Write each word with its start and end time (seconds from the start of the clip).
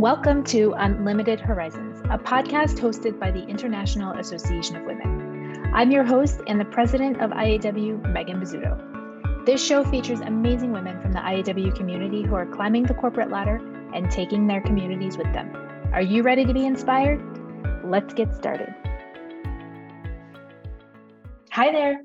Welcome 0.00 0.44
to 0.44 0.72
Unlimited 0.78 1.40
Horizons, 1.40 2.00
a 2.08 2.16
podcast 2.16 2.78
hosted 2.78 3.20
by 3.20 3.30
the 3.30 3.44
International 3.44 4.18
Association 4.18 4.76
of 4.76 4.84
Women. 4.84 5.70
I'm 5.74 5.90
your 5.90 6.04
host 6.04 6.40
and 6.46 6.58
the 6.58 6.64
president 6.64 7.20
of 7.20 7.32
IAW, 7.32 8.10
Megan 8.10 8.40
Bizzuto. 8.40 9.44
This 9.44 9.62
show 9.62 9.84
features 9.84 10.20
amazing 10.20 10.72
women 10.72 11.02
from 11.02 11.12
the 11.12 11.18
IAW 11.18 11.76
community 11.76 12.22
who 12.22 12.34
are 12.34 12.46
climbing 12.46 12.84
the 12.84 12.94
corporate 12.94 13.30
ladder 13.30 13.56
and 13.92 14.10
taking 14.10 14.46
their 14.46 14.62
communities 14.62 15.18
with 15.18 15.30
them. 15.34 15.54
Are 15.92 16.00
you 16.00 16.22
ready 16.22 16.46
to 16.46 16.54
be 16.54 16.64
inspired? 16.64 17.20
Let's 17.84 18.14
get 18.14 18.34
started. 18.34 18.74
Hi 21.52 21.72
there. 21.72 22.00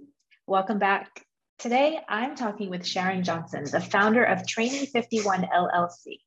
Welcome 0.48 0.80
back. 0.80 1.25
Today, 1.59 2.00
I'm 2.09 2.36
talking 2.36 2.70
with 2.70 2.86
Sharon 2.86 3.23
Johnson, 3.23 3.64
the 3.64 3.80
founder 3.80 4.25
of 4.25 4.46
Trayne 4.46 4.86
51 4.86 5.43
LLC. 5.43 6.25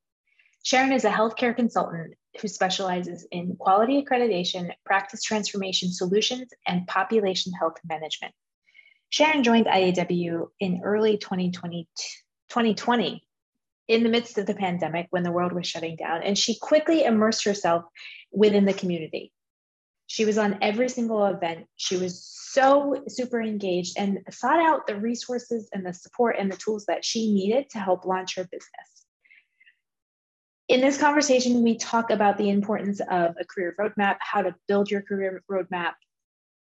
Sharon 0.68 0.92
is 0.92 1.06
a 1.06 1.10
healthcare 1.10 1.56
consultant 1.56 2.12
who 2.42 2.46
specializes 2.46 3.26
in 3.30 3.56
quality 3.56 4.04
accreditation, 4.04 4.70
practice 4.84 5.22
transformation 5.22 5.90
solutions, 5.90 6.50
and 6.66 6.86
population 6.86 7.54
health 7.54 7.78
management. 7.88 8.34
Sharon 9.08 9.42
joined 9.42 9.64
IAW 9.64 10.48
in 10.60 10.82
early 10.84 11.16
2020, 11.16 11.88
2020 12.50 13.24
in 13.88 14.02
the 14.02 14.10
midst 14.10 14.36
of 14.36 14.44
the 14.44 14.52
pandemic 14.52 15.06
when 15.08 15.22
the 15.22 15.32
world 15.32 15.54
was 15.54 15.66
shutting 15.66 15.96
down, 15.96 16.22
and 16.22 16.36
she 16.36 16.58
quickly 16.58 17.02
immersed 17.02 17.44
herself 17.44 17.84
within 18.30 18.66
the 18.66 18.74
community. 18.74 19.32
She 20.06 20.26
was 20.26 20.36
on 20.36 20.58
every 20.60 20.90
single 20.90 21.24
event. 21.24 21.64
She 21.76 21.96
was 21.96 22.22
so 22.22 23.04
super 23.08 23.40
engaged 23.40 23.94
and 23.96 24.18
sought 24.28 24.60
out 24.60 24.86
the 24.86 24.96
resources 24.96 25.70
and 25.72 25.86
the 25.86 25.94
support 25.94 26.36
and 26.38 26.52
the 26.52 26.58
tools 26.58 26.84
that 26.88 27.06
she 27.06 27.32
needed 27.32 27.70
to 27.70 27.78
help 27.78 28.04
launch 28.04 28.36
her 28.36 28.44
business. 28.44 29.06
In 30.68 30.82
this 30.82 30.98
conversation, 30.98 31.62
we 31.62 31.78
talk 31.78 32.10
about 32.10 32.36
the 32.36 32.50
importance 32.50 33.00
of 33.00 33.34
a 33.40 33.44
career 33.46 33.74
roadmap, 33.80 34.16
how 34.20 34.42
to 34.42 34.54
build 34.66 34.90
your 34.90 35.00
career 35.00 35.42
roadmap. 35.50 35.92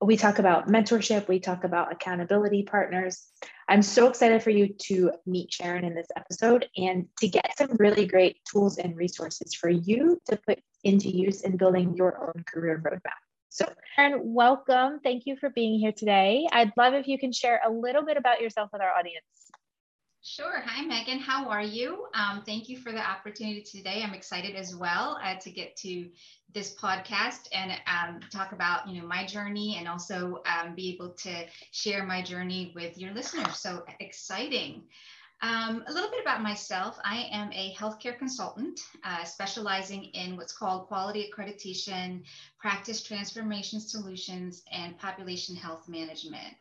We 0.02 0.18
talk 0.18 0.40
about 0.40 0.68
mentorship, 0.68 1.28
we 1.28 1.40
talk 1.40 1.64
about 1.64 1.92
accountability 1.92 2.64
partners. 2.64 3.28
I'm 3.70 3.84
so 3.84 4.10
excited 4.10 4.42
for 4.42 4.50
you 4.50 4.74
to 4.86 5.12
meet 5.28 5.54
Sharon 5.54 5.86
in 5.86 5.94
this 5.94 6.08
episode 6.18 6.68
and 6.76 7.06
to 7.20 7.28
get 7.28 7.56
some 7.56 7.70
really 7.78 8.08
great 8.08 8.38
tools 8.52 8.80
and 8.80 8.98
resources 8.98 9.54
for 9.54 9.70
you 9.70 10.20
to 10.28 10.38
put 10.38 10.60
into 10.84 11.10
use 11.10 11.42
in 11.42 11.56
building 11.56 11.96
your 11.96 12.20
own 12.20 12.44
career 12.52 12.82
roadmap. 12.84 13.22
So, 13.50 13.72
Sharon, 13.96 14.22
welcome. 14.24 15.02
Thank 15.04 15.28
you 15.28 15.38
for 15.38 15.52
being 15.52 15.80
here 15.80 15.94
today. 15.96 16.48
I'd 16.52 16.74
love 16.78 16.96
if 16.96 17.08
you 17.08 17.20
can 17.20 17.32
share 17.32 17.62
a 17.64 17.70
little 17.70 18.04
bit 18.04 18.18
about 18.18 18.42
yourself 18.42 18.72
with 18.74 18.82
our 18.82 18.92
audience. 18.92 19.52
Sure. 20.26 20.62
Hi, 20.66 20.86
Megan. 20.86 21.20
How 21.20 21.50
are 21.50 21.62
you? 21.62 22.08
Um, 22.14 22.44
thank 22.46 22.70
you 22.70 22.78
for 22.78 22.94
the 22.94 23.06
opportunity 23.06 23.62
today. 23.62 24.02
I'm 24.02 24.14
excited 24.14 24.56
as 24.56 24.74
well 24.74 25.20
uh, 25.22 25.36
to 25.36 25.52
get 25.52 25.76
to 25.78 26.10
this 26.54 26.74
podcast 26.76 27.50
and 27.52 27.74
um, 27.88 28.22
talk 28.32 28.54
about 28.54 28.88
you 28.88 29.02
know 29.02 29.06
my 29.08 29.26
journey 29.26 29.76
and 29.78 29.86
also 29.86 30.42
um, 30.46 30.76
be 30.76 30.94
able 30.94 31.10
to 31.10 31.46
share 31.72 32.06
my 32.06 32.22
journey 32.22 32.72
with 32.74 32.98
your 32.98 33.12
listeners. 33.14 33.58
So 33.60 33.84
exciting. 34.00 34.84
Um, 35.42 35.84
a 35.88 35.92
little 35.92 36.10
bit 36.10 36.22
about 36.22 36.42
myself. 36.42 36.98
I 37.04 37.28
am 37.30 37.52
a 37.52 37.74
healthcare 37.74 38.18
consultant 38.18 38.80
uh, 39.04 39.26
specializing 39.26 40.06
in 40.14 40.38
what's 40.38 40.54
called 40.54 40.88
quality 40.88 41.30
accreditation, 41.30 42.24
practice 42.58 43.04
transformation 43.04 43.82
solutions, 43.82 44.64
and 44.72 44.98
population 44.98 45.58
health 45.58 45.90
management. 45.90 46.56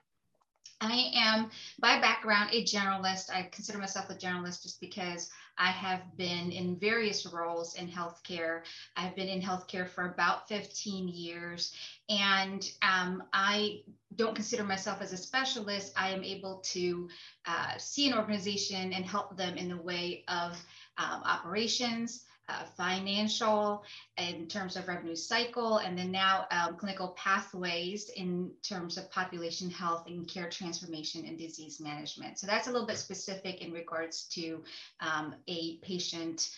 I 0.83 1.13
am 1.15 1.51
by 1.79 2.01
background 2.01 2.51
a 2.53 2.65
generalist. 2.65 3.31
I 3.31 3.49
consider 3.53 3.79
myself 3.79 4.11
a 4.11 4.15
generalist 4.15 4.63
just 4.63 4.81
because 4.81 5.31
I 5.57 5.69
have 5.69 6.17
been 6.17 6.51
in 6.51 6.77
various 6.77 7.25
roles 7.25 7.77
in 7.77 7.89
healthcare. 7.89 8.63
I've 8.97 9.15
been 9.15 9.29
in 9.29 9.41
healthcare 9.41 9.89
for 9.89 10.07
about 10.07 10.49
15 10.49 11.07
years, 11.07 11.73
and 12.09 12.69
um, 12.83 13.23
I 13.33 13.83
don't 14.17 14.35
consider 14.35 14.65
myself 14.65 15.01
as 15.01 15.13
a 15.13 15.17
specialist. 15.17 15.93
I 15.97 16.11
am 16.11 16.25
able 16.25 16.59
to 16.73 17.09
uh, 17.47 17.77
see 17.79 18.11
an 18.11 18.19
organization 18.19 18.93
and 18.93 19.05
help 19.05 19.37
them 19.37 19.57
in 19.57 19.69
the 19.69 19.81
way 19.81 20.25
of 20.27 20.53
um, 20.99 21.23
operations, 21.25 22.25
uh, 22.49 22.65
financial 22.77 23.85
in 24.19 24.47
terms 24.47 24.77
of 24.77 24.89
revenue 24.89 25.15
cycle, 25.15 25.79
and 25.79 25.97
then 25.97 26.11
now 26.11 26.47
um, 26.51 26.77
clinical 26.77 27.09
pathways 27.09 28.09
in 28.11 28.51
terms 28.63 28.99
of 28.99 29.11
population 29.11 29.71
health 29.71 30.07
and 30.07 30.29
care 30.29 30.51
transformation 30.51 31.25
and 31.27 31.39
disease 31.39 31.81
management. 31.81 32.39
So 32.39 32.47
that's 32.47 32.69
a 32.69 32.73
little 32.73 32.87
bit 32.87 32.99
specific 32.99 33.63
in 33.63 33.73
regards 33.73 34.25
to 34.35 34.63
um, 35.01 35.35
a 35.47 35.79
patient 35.79 36.51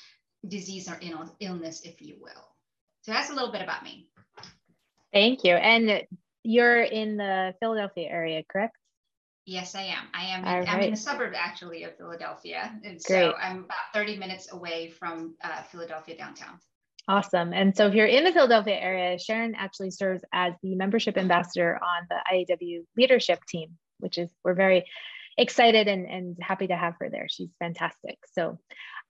disease 0.47 0.89
or 0.89 0.99
illness, 1.41 1.83
if 1.83 2.00
you 2.00 2.17
will. 2.21 2.49
So 3.03 3.12
that's 3.12 3.31
a 3.31 3.34
little 3.34 3.53
bit 3.53 3.62
about 3.62 3.84
me. 3.84 4.09
Thank 5.12 5.44
you. 5.44 5.55
And 5.55 6.03
you're 6.43 6.83
in 6.83 7.17
the 7.17 7.55
Philadelphia 7.61 8.09
area, 8.09 8.43
correct? 8.49 8.77
Yes, 9.47 9.75
I 9.75 9.82
am. 9.82 10.05
I 10.15 10.25
am. 10.25 10.41
In, 10.44 10.69
I'm 10.69 10.81
in 10.81 10.93
a 10.94 10.97
suburb 10.97 11.34
actually 11.37 11.84
of 11.84 11.97
Philadelphia, 11.97 12.72
and 12.82 13.00
Great. 13.03 13.03
so 13.03 13.34
I'm 13.34 13.65
about 13.65 13.93
30 13.93 14.16
minutes 14.16 14.53
away 14.53 14.91
from 14.91 15.34
uh, 15.43 15.62
Philadelphia 15.65 16.16
downtown. 16.16 16.59
Awesome. 17.06 17.53
And 17.53 17.77
so 17.77 17.87
if 17.87 17.94
you're 17.94 18.06
in 18.06 18.25
the 18.25 18.32
Philadelphia 18.32 18.77
area, 18.77 19.19
Sharon 19.19 19.55
actually 19.55 19.91
serves 19.91 20.22
as 20.32 20.55
the 20.62 20.75
membership 20.75 21.19
ambassador 21.19 21.77
on 21.77 22.06
the 22.09 22.16
IAW 22.32 22.84
leadership 22.97 23.41
team, 23.47 23.77
which 23.99 24.16
is 24.16 24.31
we're 24.43 24.55
very 24.55 24.87
excited 25.37 25.88
and, 25.88 26.06
and 26.06 26.37
happy 26.41 26.69
to 26.69 26.76
have 26.76 26.94
her 27.00 27.11
there. 27.11 27.26
She's 27.28 27.50
fantastic. 27.59 28.16
So 28.32 28.59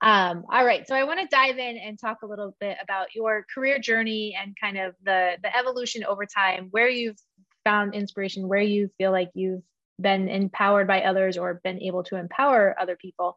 um, 0.00 0.44
all 0.52 0.64
right. 0.64 0.86
So 0.88 0.96
I 0.96 1.04
want 1.04 1.20
to 1.20 1.26
dive 1.30 1.58
in 1.58 1.76
and 1.78 1.98
talk 1.98 2.22
a 2.22 2.26
little 2.26 2.56
bit 2.60 2.76
about 2.82 3.14
your 3.14 3.46
career 3.54 3.78
journey 3.78 4.36
and 4.40 4.56
kind 4.60 4.76
of 4.76 4.94
the 5.04 5.36
the 5.42 5.56
evolution 5.56 6.04
over 6.04 6.26
time, 6.26 6.68
where 6.72 6.88
you've 6.88 7.18
found 7.64 7.94
inspiration, 7.94 8.48
where 8.48 8.60
you 8.60 8.90
feel 8.98 9.12
like 9.12 9.30
you've 9.34 9.62
been 10.00 10.28
empowered 10.28 10.86
by 10.86 11.02
others 11.02 11.38
or 11.38 11.60
been 11.64 11.80
able 11.82 12.04
to 12.04 12.16
empower 12.16 12.74
other 12.78 12.96
people. 12.96 13.36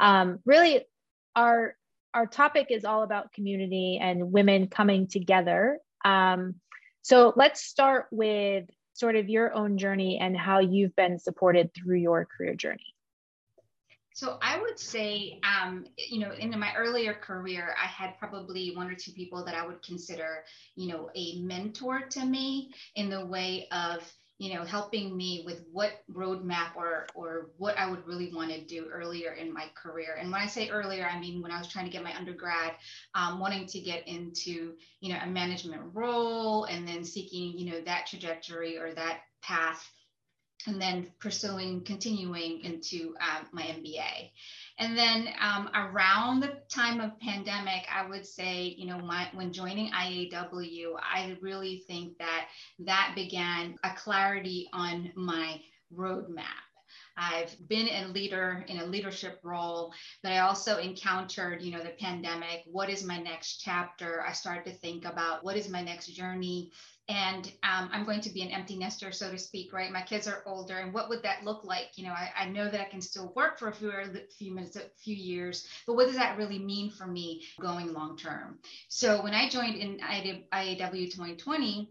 Um, 0.00 0.40
really, 0.44 0.84
our 1.34 1.76
our 2.14 2.26
topic 2.26 2.68
is 2.70 2.84
all 2.84 3.02
about 3.02 3.32
community 3.32 3.98
and 4.00 4.32
women 4.32 4.68
coming 4.68 5.06
together. 5.06 5.78
Um, 6.04 6.54
so 7.02 7.34
let's 7.36 7.60
start 7.60 8.06
with 8.10 8.64
sort 8.94 9.16
of 9.16 9.28
your 9.28 9.52
own 9.52 9.76
journey 9.76 10.18
and 10.18 10.34
how 10.34 10.60
you've 10.60 10.96
been 10.96 11.18
supported 11.18 11.70
through 11.74 11.98
your 11.98 12.26
career 12.26 12.54
journey. 12.54 12.94
So 14.14 14.38
I 14.40 14.58
would 14.58 14.78
say, 14.78 15.40
um, 15.44 15.84
you 15.98 16.20
know, 16.20 16.32
in 16.32 16.58
my 16.58 16.72
earlier 16.74 17.12
career, 17.12 17.74
I 17.78 17.86
had 17.86 18.18
probably 18.18 18.74
one 18.74 18.90
or 18.90 18.94
two 18.94 19.12
people 19.12 19.44
that 19.44 19.54
I 19.54 19.66
would 19.66 19.82
consider, 19.82 20.42
you 20.74 20.88
know, 20.88 21.10
a 21.14 21.42
mentor 21.42 22.00
to 22.10 22.24
me 22.24 22.72
in 22.94 23.10
the 23.10 23.26
way 23.26 23.68
of 23.70 24.10
you 24.38 24.54
know, 24.54 24.64
helping 24.64 25.16
me 25.16 25.42
with 25.46 25.64
what 25.72 26.02
roadmap 26.12 26.76
or 26.76 27.06
or 27.14 27.50
what 27.56 27.78
I 27.78 27.88
would 27.90 28.06
really 28.06 28.30
want 28.34 28.50
to 28.50 28.60
do 28.64 28.86
earlier 28.92 29.32
in 29.32 29.52
my 29.52 29.66
career. 29.74 30.16
And 30.20 30.30
when 30.30 30.40
I 30.40 30.46
say 30.46 30.68
earlier, 30.68 31.06
I 31.06 31.18
mean 31.18 31.40
when 31.40 31.50
I 31.50 31.58
was 31.58 31.68
trying 31.68 31.86
to 31.86 31.90
get 31.90 32.04
my 32.04 32.14
undergrad, 32.14 32.72
um, 33.14 33.40
wanting 33.40 33.66
to 33.66 33.80
get 33.80 34.06
into 34.06 34.74
you 35.00 35.12
know 35.12 35.20
a 35.22 35.26
management 35.26 35.82
role, 35.94 36.64
and 36.64 36.86
then 36.86 37.04
seeking 37.04 37.58
you 37.58 37.72
know 37.72 37.80
that 37.82 38.06
trajectory 38.06 38.78
or 38.78 38.92
that 38.94 39.20
path, 39.42 39.90
and 40.66 40.80
then 40.80 41.10
pursuing 41.18 41.82
continuing 41.84 42.60
into 42.60 43.14
um, 43.20 43.46
my 43.52 43.62
MBA. 43.62 44.30
And 44.78 44.96
then 44.96 45.28
um, 45.40 45.70
around 45.74 46.40
the 46.40 46.58
time 46.68 47.00
of 47.00 47.18
pandemic, 47.20 47.86
I 47.92 48.06
would 48.08 48.26
say, 48.26 48.74
you 48.76 48.86
know, 48.86 48.98
my, 48.98 49.28
when 49.32 49.52
joining 49.52 49.90
IAW, 49.92 50.96
I 51.00 51.36
really 51.40 51.84
think 51.86 52.18
that 52.18 52.48
that 52.80 53.12
began 53.14 53.76
a 53.84 53.90
clarity 53.94 54.68
on 54.72 55.12
my 55.14 55.60
roadmap. 55.94 56.44
I've 57.16 57.56
been 57.68 57.88
a 57.88 58.08
leader 58.08 58.64
in 58.68 58.78
a 58.78 58.84
leadership 58.84 59.40
role, 59.42 59.94
but 60.22 60.32
I 60.32 60.38
also 60.40 60.78
encountered, 60.78 61.62
you 61.62 61.72
know, 61.72 61.82
the 61.82 61.94
pandemic. 61.98 62.64
What 62.66 62.90
is 62.90 63.04
my 63.04 63.18
next 63.18 63.62
chapter? 63.62 64.22
I 64.26 64.32
started 64.32 64.70
to 64.70 64.78
think 64.78 65.06
about 65.06 65.42
what 65.42 65.56
is 65.56 65.70
my 65.70 65.80
next 65.80 66.08
journey 66.08 66.72
and 67.08 67.52
um, 67.62 67.88
i'm 67.92 68.04
going 68.04 68.20
to 68.20 68.30
be 68.30 68.42
an 68.42 68.50
empty 68.50 68.76
nester 68.76 69.12
so 69.12 69.30
to 69.30 69.38
speak 69.38 69.72
right? 69.72 69.92
My 69.92 70.02
kids 70.02 70.26
are 70.26 70.42
older 70.46 70.78
and 70.78 70.92
what 70.92 71.08
would 71.08 71.22
that 71.22 71.44
look 71.44 71.64
like? 71.64 71.90
You 71.96 72.06
know 72.06 72.12
i, 72.12 72.30
I 72.36 72.48
know 72.48 72.68
that 72.70 72.80
i 72.80 72.84
can 72.84 73.00
still 73.00 73.32
work 73.36 73.58
for 73.58 73.68
a 73.68 73.74
few, 73.74 73.92
few 74.38 74.54
minutes 74.54 74.76
a 74.76 74.82
few 75.02 75.14
years 75.14 75.66
but 75.86 75.94
what 75.94 76.06
does 76.06 76.16
that 76.16 76.38
really 76.38 76.58
mean 76.58 76.90
for 76.90 77.06
me 77.06 77.44
going 77.60 77.92
long 77.92 78.16
term 78.16 78.58
so 78.88 79.22
when 79.22 79.34
i 79.34 79.48
joined 79.48 79.76
in 79.76 79.98
iaw 79.98 81.10
2020 81.10 81.90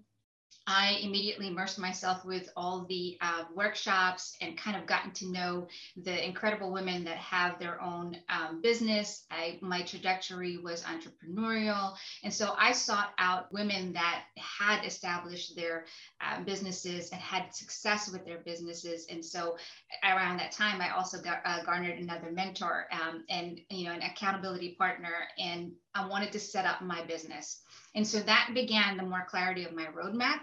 I 0.67 0.99
immediately 1.01 1.47
immersed 1.47 1.77
myself 1.77 2.25
with 2.25 2.49
all 2.55 2.85
the 2.89 3.17
uh, 3.21 3.43
workshops 3.53 4.35
and 4.41 4.57
kind 4.57 4.75
of 4.75 4.87
gotten 4.87 5.11
to 5.11 5.31
know 5.31 5.67
the 5.95 6.25
incredible 6.25 6.71
women 6.71 7.03
that 7.03 7.17
have 7.17 7.59
their 7.59 7.81
own 7.81 8.17
um, 8.29 8.61
business. 8.61 9.25
I, 9.29 9.59
my 9.61 9.83
trajectory 9.83 10.57
was 10.57 10.83
entrepreneurial. 10.83 11.93
And 12.23 12.33
so 12.33 12.55
I 12.57 12.71
sought 12.71 13.11
out 13.17 13.51
women 13.53 13.93
that 13.93 14.23
had 14.37 14.83
established 14.85 15.55
their 15.55 15.85
uh, 16.21 16.43
businesses 16.43 17.11
and 17.11 17.21
had 17.21 17.53
success 17.53 18.09
with 18.11 18.25
their 18.25 18.39
businesses. 18.39 19.05
And 19.09 19.23
so 19.23 19.57
around 20.03 20.37
that 20.37 20.51
time, 20.51 20.81
I 20.81 20.95
also 20.95 21.21
got, 21.21 21.41
uh, 21.45 21.63
garnered 21.63 21.99
another 21.99 22.31
mentor 22.31 22.87
um, 22.91 23.23
and, 23.29 23.59
you 23.69 23.85
know, 23.85 23.93
an 23.93 24.01
accountability 24.01 24.75
partner 24.77 25.27
and 25.37 25.71
I 25.95 26.07
wanted 26.07 26.31
to 26.33 26.39
set 26.39 26.65
up 26.65 26.81
my 26.81 27.03
business. 27.05 27.61
And 27.95 28.05
so 28.05 28.19
that 28.19 28.51
began 28.53 28.97
the 28.97 29.03
more 29.03 29.25
clarity 29.27 29.63
of 29.63 29.73
my 29.73 29.85
roadmap 29.85 30.39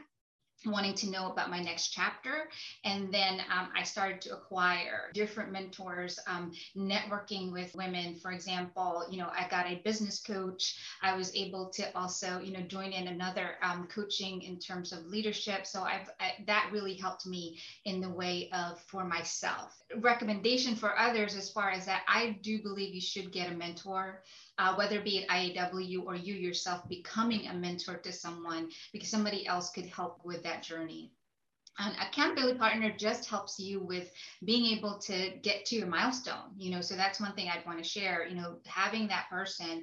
wanting 0.67 0.95
to 0.95 1.11
know 1.11 1.31
about 1.31 1.51
my 1.51 1.61
next 1.61 1.89
chapter. 1.89 2.49
And 2.85 3.13
then 3.13 3.41
um, 3.51 3.71
I 3.77 3.83
started 3.83 4.21
to 4.23 4.35
acquire 4.35 5.11
different 5.15 5.53
mentors, 5.53 6.19
um, 6.27 6.53
networking 6.77 7.53
with 7.53 7.75
women. 7.75 8.17
For 8.17 8.33
example, 8.33 9.05
you 9.11 9.19
know, 9.19 9.29
I 9.33 9.49
got 9.49 9.67
a 9.67 9.81
business 9.85 10.21
coach. 10.21 10.77
I 11.03 11.17
was 11.17 11.35
able 11.35 11.71
to 11.71 11.97
also, 11.97 12.41
you 12.41 12.53
know, 12.53 12.63
join 12.63 12.93
in 12.93 13.09
another 13.09 13.57
um, 13.63 13.89
coaching 13.93 14.43
in 14.43 14.59
terms 14.59 14.93
of 14.93 15.07
leadership. 15.07 15.67
So 15.67 15.83
I've 15.83 16.11
I, 16.21 16.35
that 16.47 16.71
really 16.73 16.95
helped 16.95 17.27
me 17.27 17.59
in 17.85 18.01
the 18.01 18.11
way 18.11 18.51
of 18.53 18.81
for 18.83 19.05
myself. 19.05 19.77
Recommendation 19.97 20.77
for 20.77 20.99
others 20.99 21.35
as 21.37 21.51
far 21.51 21.71
as 21.71 21.87
that, 21.87 22.03
I 22.09 22.39
do 22.43 22.63
believe 22.63 22.95
you 22.95 23.01
should 23.01 23.33
get 23.33 23.51
a 23.51 23.55
mentor 23.55 24.23
uh, 24.63 24.75
whether 24.77 24.99
it 24.99 25.05
be 25.05 25.25
at 25.25 25.29
IAW 25.29 26.05
or 26.07 26.15
you 26.15 26.35
yourself 26.35 26.89
becoming 26.89 27.49
a 27.49 27.55
mentor 27.55 27.97
to 27.97 28.13
someone 28.13 28.69
because 28.93 29.11
somebody 29.11 29.45
else 29.45 29.71
could 29.71 29.87
help 29.87 30.21
with 30.25 30.45
that 30.45 30.63
journey. 30.63 31.11
An 31.79 31.93
accountability 32.01 32.59
partner 32.59 32.95
just 32.97 33.29
helps 33.29 33.59
you 33.59 33.81
with 33.81 34.09
being 34.45 34.67
able 34.77 34.99
to 34.99 35.33
get 35.43 35.65
to 35.67 35.77
your 35.77 35.87
milestone 35.87 36.53
you 36.57 36.71
know 36.71 36.83
so 36.83 36.95
that's 36.95 37.19
one 37.19 37.33
thing 37.33 37.49
i'd 37.49 37.65
want 37.65 37.79
to 37.79 37.85
share 37.85 38.27
you 38.29 38.37
know 38.37 38.59
having 38.67 39.09
that 39.09 39.25
person 39.31 39.83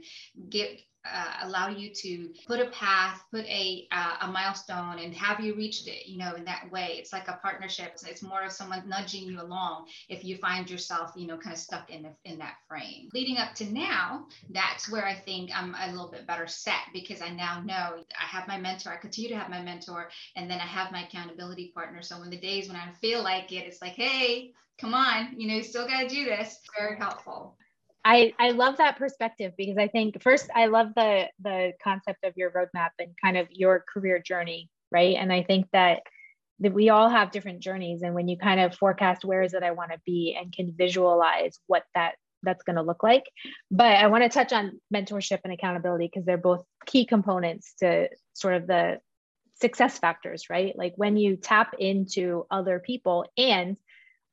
get 0.50 0.80
uh, 1.06 1.34
allow 1.44 1.70
you 1.70 1.94
to 1.94 2.30
put 2.46 2.60
a 2.60 2.70
path, 2.72 3.24
put 3.32 3.46
a 3.46 3.88
uh, 3.92 4.18
a 4.22 4.28
milestone, 4.28 5.00
and 5.00 5.14
have 5.14 5.40
you 5.40 5.56
reached 5.56 5.88
it? 5.88 6.08
You 6.08 6.18
know, 6.18 6.36
in 6.36 6.44
that 6.46 6.70
way, 6.72 6.96
it's 7.00 7.14
like 7.14 7.28
a 7.28 7.40
partnership. 7.42 7.98
It's 8.06 8.22
more 8.22 8.44
of 8.44 8.52
someone 8.52 8.88
nudging 8.88 9.24
you 9.24 9.42
along 9.42 9.88
if 10.10 10.24
you 10.24 10.38
find 10.38 10.70
yourself, 10.70 11.14
you 11.16 11.28
know, 11.28 11.38
kind 11.38 11.54
of 11.54 11.60
stuck 11.60 11.90
in 11.90 12.04
the, 12.04 12.12
in 12.26 12.40
that 12.40 12.56
frame. 12.68 13.10
Leading 13.14 13.38
up 13.38 13.56
to 13.56 13.74
now, 13.74 14.28
that's 14.50 14.92
where 14.92 15.06
I 15.06 15.16
think 15.16 15.52
I'm 15.56 15.76
a 15.80 15.92
little 15.92 16.12
bit 16.12 16.28
better 16.28 16.48
set 16.48 16.82
because 16.94 17.22
I 17.22 17.30
now 17.30 17.62
know 17.62 18.04
I 18.20 18.26
have 18.26 18.48
my 18.48 18.58
mentor. 18.58 18.92
I 18.92 18.98
continue 18.98 19.30
to 19.30 19.38
have 19.38 19.50
my 19.50 19.62
mentor, 19.62 20.10
and 20.36 20.50
then 20.50 20.60
I 20.60 20.66
have 20.66 20.92
my 20.92 21.06
accountability 21.06 21.72
partner. 21.74 22.02
So 22.02 22.20
when 22.20 22.30
the 22.30 22.40
days 22.40 22.68
when 22.68 22.78
I 22.78 22.92
feel 23.02 23.24
like 23.24 23.52
it, 23.52 23.66
it's 23.66 23.82
like, 23.82 23.94
hey, 23.94 24.52
come 24.80 24.94
on, 24.94 25.34
you 25.38 25.48
know, 25.48 25.56
you 25.56 25.64
still 25.64 25.88
got 25.88 26.02
to 26.02 26.08
do 26.08 26.26
this. 26.26 26.60
Very 26.78 26.98
helpful. 26.98 27.58
I, 28.06 28.34
I 28.40 28.52
love 28.52 28.78
that 28.78 28.98
perspective 28.98 29.54
because 29.58 29.78
I 29.78 29.88
think 29.88 30.22
first 30.22 30.50
I 30.56 30.68
love 30.68 30.94
the 30.96 31.28
the 31.42 31.74
concept 31.84 32.24
of 32.24 32.34
your 32.38 32.52
roadmap 32.52 32.92
and 32.98 33.16
kind 33.22 33.38
of 33.38 33.48
your 33.52 33.84
career 33.92 34.20
journey, 34.20 34.70
right? 34.92 35.16
And 35.16 35.34
I 35.34 35.44
think 35.44 35.68
that 35.74 36.02
that 36.62 36.74
we 36.74 36.90
all 36.90 37.10
have 37.10 37.32
different 37.32 37.62
journeys 37.62 38.02
and 38.02 38.14
when 38.14 38.28
you 38.28 38.38
kind 38.38 38.60
of 38.60 38.76
forecast 38.76 39.24
where 39.24 39.42
is 39.42 39.54
it 39.54 39.64
I 39.64 39.72
want 39.72 39.92
to 39.92 40.00
be 40.06 40.38
and 40.40 40.52
can 40.54 40.74
visualize 40.78 41.58
what 41.68 41.84
that 41.96 42.16
that's 42.42 42.64
going 42.64 42.78
to 42.78 42.82
look 42.82 43.04
like. 43.04 43.26
But 43.70 43.98
I 43.98 44.08
want 44.08 44.24
to 44.24 44.30
touch 44.30 44.54
on 44.54 44.80
mentorship 44.94 45.40
and 45.44 45.52
accountability 45.52 46.10
because 46.12 46.26
they're 46.26 46.38
both 46.38 46.64
key 46.86 47.06
components 47.06 47.74
to 47.80 48.10
sort 48.34 48.56
of 48.56 48.68
the 48.68 49.00
success 49.56 50.00
factors, 50.00 50.46
right? 50.50 50.78
Like 50.78 50.94
when 50.96 51.18
you 51.18 51.36
tap 51.36 51.76
into 51.78 52.46
other 52.50 52.80
people 52.80 53.26
and 53.38 53.78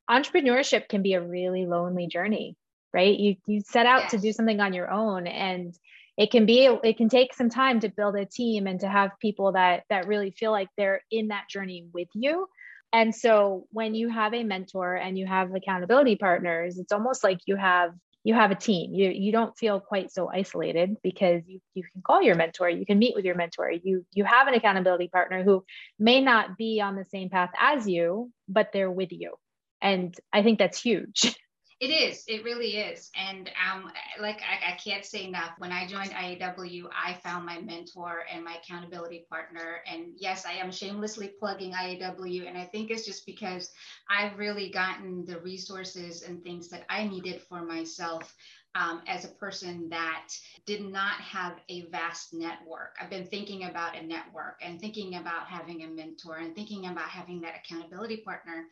entrepreneurship 0.09 0.87
can 0.87 1.01
be 1.01 1.13
a 1.13 1.21
really 1.21 1.65
lonely 1.65 2.07
journey 2.07 2.55
right? 2.93 3.17
You 3.17 3.35
you 3.45 3.61
set 3.61 3.85
out 3.85 4.03
yes. 4.03 4.11
to 4.11 4.17
do 4.17 4.31
something 4.31 4.59
on 4.59 4.73
your 4.73 4.89
own 4.89 5.27
and 5.27 5.77
it 6.17 6.31
can 6.31 6.45
be 6.45 6.65
it 6.65 6.97
can 6.97 7.09
take 7.09 7.33
some 7.33 7.49
time 7.49 7.79
to 7.79 7.89
build 7.89 8.15
a 8.15 8.25
team 8.25 8.65
and 8.67 8.79
to 8.79 8.89
have 8.89 9.11
people 9.21 9.51
that 9.51 9.83
that 9.89 10.07
really 10.07 10.31
feel 10.31 10.51
like 10.51 10.67
they're 10.75 11.01
in 11.11 11.27
that 11.29 11.47
journey 11.49 11.85
with 11.93 12.09
you. 12.13 12.47
And 12.91 13.13
so 13.13 13.67
when 13.71 13.93
you 13.93 14.09
have 14.09 14.33
a 14.33 14.43
mentor 14.43 14.95
and 14.95 15.17
you 15.17 15.27
have 15.27 15.53
accountability 15.53 16.15
partners 16.15 16.77
it's 16.79 16.91
almost 16.91 17.23
like 17.23 17.39
you 17.45 17.55
have 17.55 17.93
you 18.23 18.33
have 18.33 18.51
a 18.51 18.55
team. 18.55 18.93
You 18.93 19.09
you 19.11 19.31
don't 19.31 19.55
feel 19.55 19.79
quite 19.79 20.11
so 20.11 20.27
isolated 20.27 20.97
because 21.03 21.43
you 21.45 21.59
you 21.75 21.83
can 21.83 22.01
call 22.01 22.21
your 22.23 22.35
mentor 22.35 22.67
you 22.67 22.85
can 22.85 22.97
meet 22.97 23.15
with 23.15 23.25
your 23.25 23.35
mentor. 23.35 23.71
You 23.71 24.03
you 24.11 24.25
have 24.25 24.47
an 24.47 24.55
accountability 24.55 25.09
partner 25.09 25.43
who 25.43 25.63
may 25.99 26.19
not 26.19 26.57
be 26.57 26.81
on 26.81 26.95
the 26.95 27.05
same 27.05 27.29
path 27.29 27.51
as 27.59 27.87
you 27.87 28.31
but 28.49 28.71
they're 28.73 28.91
with 28.91 29.11
you. 29.11 29.35
And 29.83 30.15
i 30.33 30.41
think 30.41 30.57
that's 30.57 30.81
huge 30.81 31.37
It 31.79 31.91
is. 31.91 32.23
It 32.27 32.43
really 32.43 32.77
is. 32.77 33.11
And 33.15 33.51
um, 33.71 33.91
like 34.19 34.41
I, 34.41 34.73
I, 34.73 34.77
can't 34.77 35.05
say 35.05 35.25
enough. 35.25 35.51
When 35.59 35.71
I 35.71 35.85
joined 35.85 36.09
IAW, 36.09 36.85
I 36.91 37.13
found 37.23 37.45
my 37.45 37.61
mentor 37.61 38.23
and 38.33 38.43
my 38.43 38.55
accountability 38.55 39.27
partner. 39.29 39.81
And 39.85 40.13
yes, 40.17 40.43
I 40.47 40.53
am 40.53 40.71
shamelessly 40.71 41.33
plugging 41.39 41.73
IAW. 41.73 42.47
And 42.47 42.57
I 42.57 42.65
think 42.65 42.89
it's 42.89 43.05
just 43.05 43.27
because 43.27 43.69
I've 44.09 44.39
really 44.39 44.71
gotten 44.71 45.23
the 45.25 45.39
resources 45.41 46.23
and 46.23 46.43
things 46.43 46.67
that 46.69 46.83
I 46.89 47.07
needed 47.07 47.43
for 47.43 47.61
myself 47.61 48.33
um, 48.73 49.03
as 49.07 49.25
a 49.25 49.29
person 49.29 49.87
that 49.89 50.29
did 50.65 50.81
not 50.81 51.19
have 51.21 51.59
a 51.69 51.85
vast 51.91 52.33
network. 52.33 52.95
I've 52.99 53.11
been 53.11 53.27
thinking 53.27 53.65
about 53.65 53.95
a 53.95 54.03
network 54.03 54.59
and 54.63 54.79
thinking 54.79 55.15
about 55.15 55.47
having 55.47 55.83
a 55.83 55.87
mentor 55.87 56.37
and 56.37 56.55
thinking 56.55 56.87
about 56.87 57.09
having 57.09 57.41
that 57.41 57.55
accountability 57.63 58.17
partner 58.17 58.65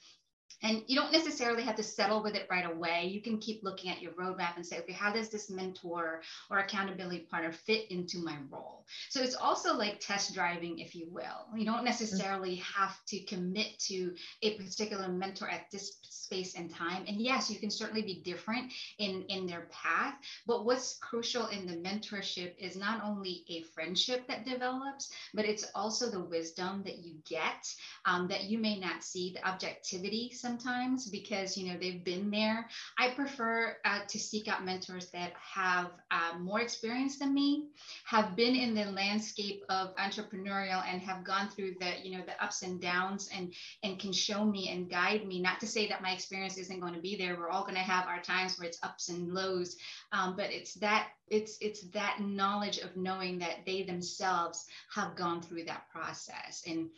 and 0.64 0.84
you 0.88 0.96
don't 0.96 1.12
necessarily 1.12 1.64
have 1.64 1.76
to 1.76 1.84
settle 1.84 2.24
with 2.24 2.36
it 2.36 2.48
right 2.50 2.66
away. 2.66 3.06
You 3.06 3.22
can 3.22 3.38
keep 3.38 3.64
looking 3.64 3.92
at 3.92 4.02
your 4.02 4.14
roadmap 4.14 4.56
and 4.56 4.66
say, 4.66 4.80
okay, 4.80 4.94
how 4.94 5.12
does 5.12 5.30
this 5.30 5.50
mentor 5.50 6.22
or 6.50 6.60
accountability 6.60 7.20
partner 7.30 7.52
fit 7.52 7.92
into 7.92 8.18
my 8.20 8.36
role? 8.50 8.86
So 9.10 9.22
it's 9.22 9.36
also 9.36 9.76
like 9.76 10.00
test 10.00 10.34
driving, 10.34 10.80
if 10.80 10.96
you 10.96 11.08
will. 11.10 11.48
You 11.56 11.66
don't 11.66 11.84
necessarily 11.84 12.56
have 12.56 12.98
to 13.08 13.20
commit 13.22 13.78
to 13.80 14.14
a 14.42 14.58
particular 14.58 15.08
mentor 15.08 15.50
at 15.50 15.70
this 15.72 15.98
space 16.02 16.56
and 16.56 16.74
time. 16.74 17.06
And 17.08 17.18
yes, 17.22 17.50
you 17.50 17.60
can 17.60 17.70
certainly 17.70 18.02
be 18.02 18.22
different 18.24 18.72
in, 18.98 19.24
in 19.30 19.46
their 19.46 19.68
path. 19.72 20.16
But 20.48 20.66
what's 20.66 20.98
crucial 20.98 21.48
in 21.48 21.68
the 21.68 21.78
mentorship 21.78 22.54
is 22.58 22.76
not 22.76 23.04
only 23.04 23.44
a 23.50 23.62
friendship 23.74 24.28
that 24.28 24.46
develops, 24.46 25.12
but 25.34 25.46
it's 25.46 25.66
also 25.76 26.10
the 26.10 26.24
wisdom 26.24 26.82
that 26.86 27.00
you 27.00 27.16
get 27.28 27.74
um, 28.06 28.28
that 28.30 28.46
you 28.46 28.58
may 28.58 28.80
not 28.80 29.04
see, 29.04 29.34
the 29.34 29.48
objectivity 29.48 30.32
sometimes 30.40 31.10
because 31.10 31.58
you 31.58 31.72
know 31.72 31.80
they've 31.80 32.04
been 32.04 32.30
there. 32.32 32.68
I 32.98 33.10
prefer 33.10 33.78
uh, 33.86 34.00
to 34.08 34.20
seek 34.20 34.48
out 34.48 34.66
mentors 34.66 35.10
that 35.12 35.34
have 35.54 35.92
uh, 36.12 36.38
more 36.40 36.62
experience 36.62 37.20
than 37.20 37.34
me 37.34 37.68
have 38.06 38.36
been 38.36 38.56
in 38.56 38.76
the 38.76 38.86
landscape 38.86 39.64
of 39.70 39.96
entrepreneurial 39.96 40.84
and 40.88 41.02
have 41.02 41.24
gone 41.24 41.50
through 41.50 41.76
the 41.80 41.94
you 42.04 42.18
know 42.18 42.24
the 42.26 42.44
ups 42.44 42.62
and 42.62 42.82
downs 42.82 43.30
and 43.36 43.54
and 43.84 44.00
can 44.00 44.14
show 44.14 44.46
me 44.46 44.70
and 44.70 44.90
guide 44.90 45.26
me. 45.28 45.42
Not 45.42 45.60
to 45.62 45.68
say 45.68 45.88
that 45.90 46.02
my 46.02 46.12
experience 46.12 46.58
isn't 46.58 46.80
going 46.80 46.94
to 46.94 47.02
be 47.02 47.16
there. 47.16 47.36
We're 47.38 47.50
all 47.50 47.64
going 47.64 47.76
to 47.76 47.82
have 47.82 48.08
our 48.08 48.22
times 48.22 48.58
where 48.58 48.68
it's 48.68 48.84
ups 48.84 49.10
and 49.10 49.34
lows. 49.34 49.78
Um, 50.12 50.36
but 50.36 50.52
it's 50.52 50.76
that 50.76 51.10
it's 51.28 51.58
it's 51.62 51.82
that 51.90 52.20
knowledge 52.22 52.80
of 52.80 52.96
knowing 52.96 53.40
that 53.40 53.66
they 53.66 53.84
themselves 53.84 54.66
have 54.94 55.16
gone 55.16 55.42
through 55.42 55.66
that 55.66 55.90
process. 55.92 56.64
And 56.68 56.90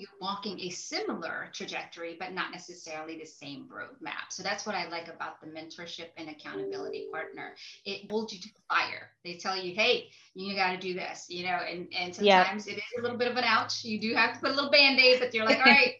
you're 0.00 0.10
walking 0.20 0.58
a 0.60 0.70
similar 0.70 1.48
trajectory, 1.52 2.16
but 2.18 2.32
not 2.32 2.50
necessarily 2.52 3.18
the 3.18 3.26
same 3.26 3.68
roadmap. 3.68 4.30
So 4.30 4.42
that's 4.42 4.66
what 4.66 4.74
I 4.74 4.88
like 4.88 5.08
about 5.08 5.40
the 5.40 5.46
mentorship 5.46 6.08
and 6.16 6.28
accountability 6.28 7.08
partner. 7.12 7.54
It 7.84 8.10
holds 8.10 8.32
you 8.32 8.40
to 8.40 8.48
the 8.48 8.60
fire. 8.68 9.10
They 9.24 9.34
tell 9.34 9.56
you, 9.56 9.74
hey, 9.74 10.10
you 10.34 10.54
got 10.54 10.72
to 10.72 10.78
do 10.78 10.94
this, 10.94 11.26
you 11.28 11.44
know, 11.44 11.58
and, 11.68 11.88
and 11.96 12.14
sometimes 12.14 12.66
it 12.66 12.76
is 12.76 12.82
a 12.98 13.02
little 13.02 13.18
bit 13.18 13.28
of 13.28 13.36
an 13.36 13.44
ouch. 13.44 13.84
You 13.84 14.00
do 14.00 14.14
have 14.14 14.34
to 14.34 14.40
put 14.40 14.50
a 14.50 14.54
little 14.54 14.70
band-aid, 14.70 15.20
but 15.20 15.34
you're 15.34 15.44
like, 15.44 15.58
all 15.58 15.64
right, 15.64 15.94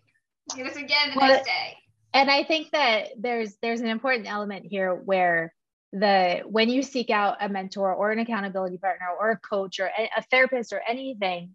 do 0.54 0.64
this 0.64 0.76
again 0.76 1.11
the 1.14 1.20
well, 1.20 1.28
next 1.28 1.46
day. 1.46 1.76
And 2.14 2.30
I 2.30 2.44
think 2.44 2.70
that 2.72 3.11
there's 3.18 3.56
there's 3.62 3.80
an 3.80 3.87
important 3.87 4.30
element 4.30 4.66
here 4.66 4.94
where 4.94 5.54
the 5.92 6.42
when 6.46 6.68
you 6.68 6.82
seek 6.82 7.11
out 7.11 7.37
a 7.40 7.49
mentor 7.49 7.92
or 7.92 8.11
an 8.11 8.18
accountability 8.18 8.78
partner 8.78 9.06
or 9.18 9.30
a 9.30 9.38
coach 9.38 9.80
or 9.80 9.87
a, 9.87 10.11
a 10.16 10.22
therapist 10.30 10.72
or 10.72 10.80
anything 10.88 11.54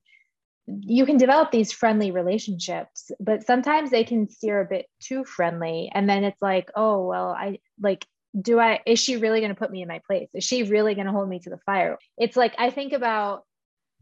you 0.68 1.06
can 1.06 1.18
develop 1.18 1.52
these 1.52 1.72
friendly 1.72 2.12
relationships 2.12 3.10
but 3.20 3.46
sometimes 3.46 3.90
they 3.90 4.04
can 4.04 4.30
steer 4.30 4.60
a 4.60 4.66
bit 4.66 4.86
too 5.00 5.24
friendly. 5.24 5.90
And 5.94 6.10
then 6.10 6.24
it's 6.24 6.42
like 6.42 6.70
oh 6.76 7.06
well 7.08 7.30
i 7.30 7.60
like 7.80 8.06
do 8.40 8.60
i 8.60 8.80
is 8.86 9.00
she 9.00 9.18
really 9.18 9.40
going 9.40 9.54
to 9.54 9.60
put 9.60 9.72
me 9.72 9.82
in 9.82 9.88
my 9.88 10.02
place? 10.06 10.30
Is 10.34 10.44
she 10.44 10.64
really 10.64 10.96
going 10.96 11.08
to 11.08 11.14
hold 11.14 11.30
me 11.30 11.40
to 11.40 11.50
the 11.50 11.60
fire? 11.66 11.98
It's 12.18 12.38
like 12.38 12.56
i 12.58 12.70
think 12.70 12.94
about 12.94 13.44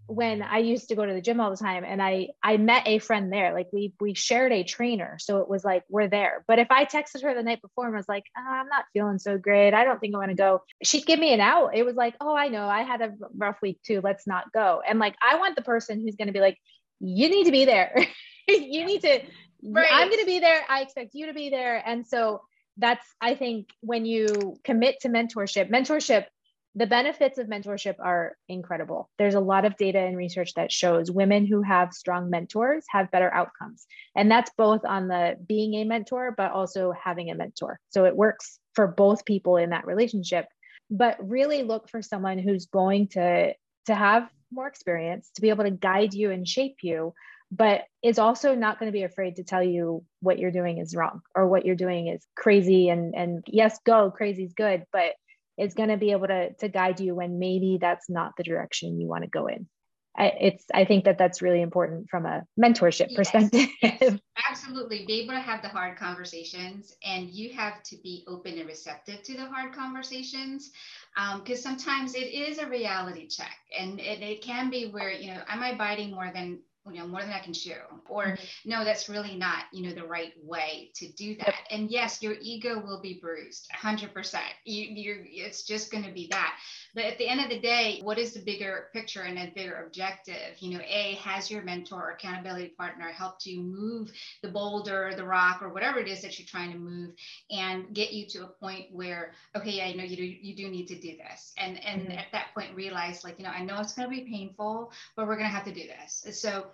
when 0.08 0.44
I 0.44 0.60
used 0.60 0.90
to 0.90 0.96
go 0.96 1.06
to 1.06 1.14
the 1.14 1.22
gym 1.22 1.40
all 1.40 1.50
the 1.50 1.58
time 1.58 1.84
and 1.84 2.02
I 2.02 2.30
I 2.44 2.58
met 2.58 2.84
a 2.88 3.00
friend 3.00 3.34
there 3.34 3.54
like 3.54 3.68
we 3.74 3.94
we 4.00 4.14
shared 4.14 4.52
a 4.52 4.64
trainer. 4.64 5.18
So 5.20 5.40
it 5.40 5.50
was 5.50 5.64
like 5.64 5.84
we're 5.90 6.08
there. 6.08 6.44
But 6.48 6.60
if 6.60 6.70
I 6.70 6.86
texted 6.86 7.24
her 7.24 7.34
the 7.34 7.42
night 7.42 7.62
before 7.62 7.88
and 7.88 7.96
was 7.96 8.08
like 8.08 8.26
oh, 8.38 8.48
I'm 8.48 8.68
not 8.68 8.86
feeling 8.94 9.18
so 9.18 9.38
great. 9.38 9.74
I 9.74 9.84
don't 9.84 10.00
think 10.00 10.14
I 10.14 10.20
want 10.20 10.30
to 10.30 10.36
go 10.36 10.62
she'd 10.84 11.06
give 11.06 11.20
me 11.20 11.34
an 11.34 11.40
out. 11.40 11.76
It 11.76 11.86
was 11.86 11.96
like 11.96 12.16
oh 12.22 12.36
I 12.36 12.50
know. 12.50 12.68
I 12.68 12.84
had 12.84 13.02
a 13.02 13.14
rough 13.36 13.58
week 13.62 13.80
too. 13.84 14.02
Let's 14.04 14.28
not 14.28 14.52
go. 14.54 14.82
And 14.88 15.00
like 15.00 15.16
I 15.22 15.38
want 15.38 15.56
the 15.56 15.64
person 15.64 16.02
who's 16.02 16.16
going 16.16 16.28
to 16.28 16.34
be 16.34 16.40
like 16.40 16.58
you 17.00 17.30
need 17.30 17.46
to 17.46 17.52
be 17.52 17.66
there. 17.66 17.96
You 18.48 18.86
need 18.86 19.02
to 19.02 19.22
right. 19.64 19.88
I'm 19.92 20.08
going 20.08 20.20
to 20.20 20.28
be 20.28 20.38
there. 20.38 20.62
I 20.70 20.82
expect 20.82 21.16
you 21.16 21.26
to 21.26 21.34
be 21.34 21.50
there. 21.50 21.82
And 21.84 22.06
so 22.06 22.42
that's 22.78 23.04
I 23.20 23.34
think 23.34 23.70
when 23.82 24.06
you 24.06 24.58
commit 24.64 25.00
to 25.02 25.10
mentorship 25.10 25.72
mentorship 25.72 26.26
the 26.76 26.86
benefits 26.88 27.38
of 27.38 27.48
mentorship 27.48 27.96
are 28.00 28.36
incredible. 28.50 29.10
There's 29.18 29.36
a 29.36 29.40
lot 29.40 29.64
of 29.66 29.78
data 29.78 30.00
and 30.00 30.18
research 30.18 30.54
that 30.56 30.72
shows 30.72 31.10
women 31.10 31.46
who 31.46 31.62
have 31.62 31.94
strong 31.94 32.30
mentors 32.30 32.86
have 32.90 33.12
better 33.12 33.34
outcomes. 33.34 33.86
And 34.16 34.30
that's 34.30 34.52
both 34.58 34.84
on 34.86 35.08
the 35.08 35.38
being 35.48 35.74
a 35.76 35.86
mentor, 35.86 36.34
but 36.36 36.52
also 36.52 36.92
having 36.92 37.32
a 37.32 37.36
mentor. 37.36 37.80
So 37.90 38.06
it 38.06 38.16
works 38.16 38.60
for 38.74 38.88
both 38.88 39.26
people 39.26 39.58
in 39.58 39.70
that 39.70 39.88
relationship. 39.88 40.46
but 40.90 41.18
really 41.20 41.64
look 41.64 41.90
for 41.90 42.02
someone 42.02 42.38
who's 42.38 42.68
going 42.68 43.08
to 43.10 43.54
to 43.88 43.96
have 43.96 44.30
more 44.52 44.68
experience 44.68 45.30
to 45.36 45.42
be 45.42 45.50
able 45.50 45.64
to 45.64 45.72
guide 45.72 46.14
you 46.14 46.32
and 46.32 46.48
shape 46.48 46.78
you 46.82 47.14
but 47.52 47.84
is 48.04 48.20
also 48.20 48.56
not 48.56 48.80
going 48.80 48.92
to 48.92 48.94
be 48.94 49.04
afraid 49.04 49.36
to 49.36 49.44
tell 49.44 49.64
you 49.64 50.04
what 50.22 50.40
you're 50.40 50.52
doing 50.52 50.78
is 50.80 50.96
wrong 50.96 51.22
or 51.36 51.48
what 51.48 51.66
you're 51.66 51.76
doing 51.76 52.08
is 52.08 52.26
crazy 52.36 52.90
and 52.90 53.16
and 53.16 53.44
yes 53.48 53.80
go 53.86 54.12
crazy 54.12 54.44
is 54.44 54.54
good 54.54 54.86
but 54.92 55.14
is 55.58 55.74
going 55.74 55.90
to 55.90 55.98
be 55.98 56.12
able 56.12 56.28
to 56.28 56.54
to 56.56 56.68
guide 56.70 57.00
you 57.00 57.16
when 57.16 57.40
maybe 57.40 57.78
that's 57.80 58.10
not 58.10 58.34
the 58.38 58.44
direction 58.44 59.00
you 59.00 59.08
want 59.08 59.24
to 59.24 59.30
go 59.30 59.48
in. 59.48 59.68
I, 60.18 60.32
it's 60.40 60.66
i 60.74 60.86
think 60.86 61.06
that 61.06 61.18
that's 61.18 61.42
really 61.42 61.62
important 61.62 62.10
from 62.10 62.26
a 62.26 62.44
mentorship 62.60 63.08
yes, 63.10 63.16
perspective. 63.16 63.68
yes, 63.82 64.18
absolutely. 64.50 65.06
Be 65.06 65.22
able 65.22 65.34
to 65.34 65.40
have 65.40 65.62
the 65.62 65.68
hard 65.68 65.98
conversations 65.98 66.96
and 67.04 67.30
you 67.30 67.54
have 67.54 67.84
to 67.84 67.98
be 68.02 68.24
open 68.28 68.58
and 68.58 68.68
receptive 68.68 69.24
to 69.24 69.34
the 69.34 69.46
hard 69.46 69.74
conversations 69.74 70.72
because 71.40 71.66
um, 71.66 71.78
sometimes 71.78 72.16
it 72.16 72.34
is 72.34 72.60
a 72.60 72.68
reality 72.68 73.28
check 73.28 73.58
and, 73.78 74.00
and 74.00 74.24
it 74.24 74.42
can 74.42 74.70
be 74.70 74.90
where 74.90 75.12
you 75.12 75.34
know 75.34 75.42
am 75.48 75.62
i 75.62 75.76
biting 75.76 76.12
more 76.12 76.32
than 76.34 76.60
you 76.92 77.00
know 77.00 77.08
more 77.08 77.22
than 77.22 77.32
i 77.32 77.40
can 77.40 77.54
chew 77.54 77.74
or 78.08 78.26
mm-hmm. 78.26 78.70
no 78.70 78.84
that's 78.84 79.10
really 79.10 79.36
not 79.36 79.64
you 79.72 79.88
know 79.88 79.94
the 79.94 80.06
right 80.06 80.34
way 80.44 80.92
to 80.94 81.08
do 81.14 81.36
that 81.36 81.48
yep. 81.48 81.56
and 81.72 81.90
yes 81.90 82.22
your 82.22 82.36
ego 82.42 82.80
will 82.80 83.02
be 83.02 83.20
bruised 83.22 83.68
100% 83.76 84.40
you, 84.66 84.84
you're 84.84 85.18
it's 85.24 85.64
just 85.64 85.92
going 85.92 86.04
to 86.04 86.12
be 86.12 86.28
that 86.30 86.56
but 86.94 87.06
at 87.06 87.18
the 87.18 87.28
end 87.28 87.42
of 87.42 87.50
the 87.50 87.60
day 87.60 88.00
what 88.04 88.20
is 88.20 88.34
the 88.34 88.40
bigger 88.40 88.88
picture 88.94 89.22
and 89.22 89.38
a 89.38 89.52
bigger 89.56 89.84
objective 89.86 90.56
you 90.60 90.78
know 90.78 90.84
a 90.86 91.16
has 91.16 91.50
your 91.50 91.64
mentor 91.64 92.10
or 92.10 92.12
accountability 92.12 92.68
partner 92.78 93.08
helped 93.08 93.46
you 93.46 93.62
move 93.62 94.12
the 94.44 94.48
boulder 94.48 95.12
the 95.16 95.24
rock 95.24 95.62
or 95.62 95.70
whatever 95.70 96.00
it 96.00 96.08
is 96.08 96.22
that 96.22 96.38
you're 96.38 96.48
trying 96.48 96.72
to 96.72 96.78
move 96.78 97.12
and 97.52 97.94
get 97.94 98.14
you 98.14 98.28
to 98.28 98.44
a 98.44 98.48
point 98.48 98.86
where 98.92 99.32
okay 99.56 99.82
i 99.82 99.94
know 99.94 100.04
you 100.04 100.16
do 100.16 100.24
you 100.24 100.56
do 100.56 100.70
need 100.70 100.88
to 100.88 100.96
do 100.96 101.16
this 101.18 101.54
and 101.58 101.84
and 101.84 102.04
mm-hmm. 102.04 102.12
at 102.12 102.26
that 102.32 102.48
point 102.54 102.76
realize 102.76 103.24
like 103.24 103.40
you 103.40 103.44
know 103.44 103.52
i 103.52 103.64
know 103.64 103.80
it's 103.80 103.94
going 103.94 104.08
to 104.08 104.16
be 104.16 104.30
painful 104.30 104.92
but 105.16 105.28
we're 105.28 105.36
going 105.36 105.48
to 105.48 105.56
have 105.56 105.66
to 105.66 105.74
do 105.74 105.84
this 105.88 106.40
so 106.40 106.66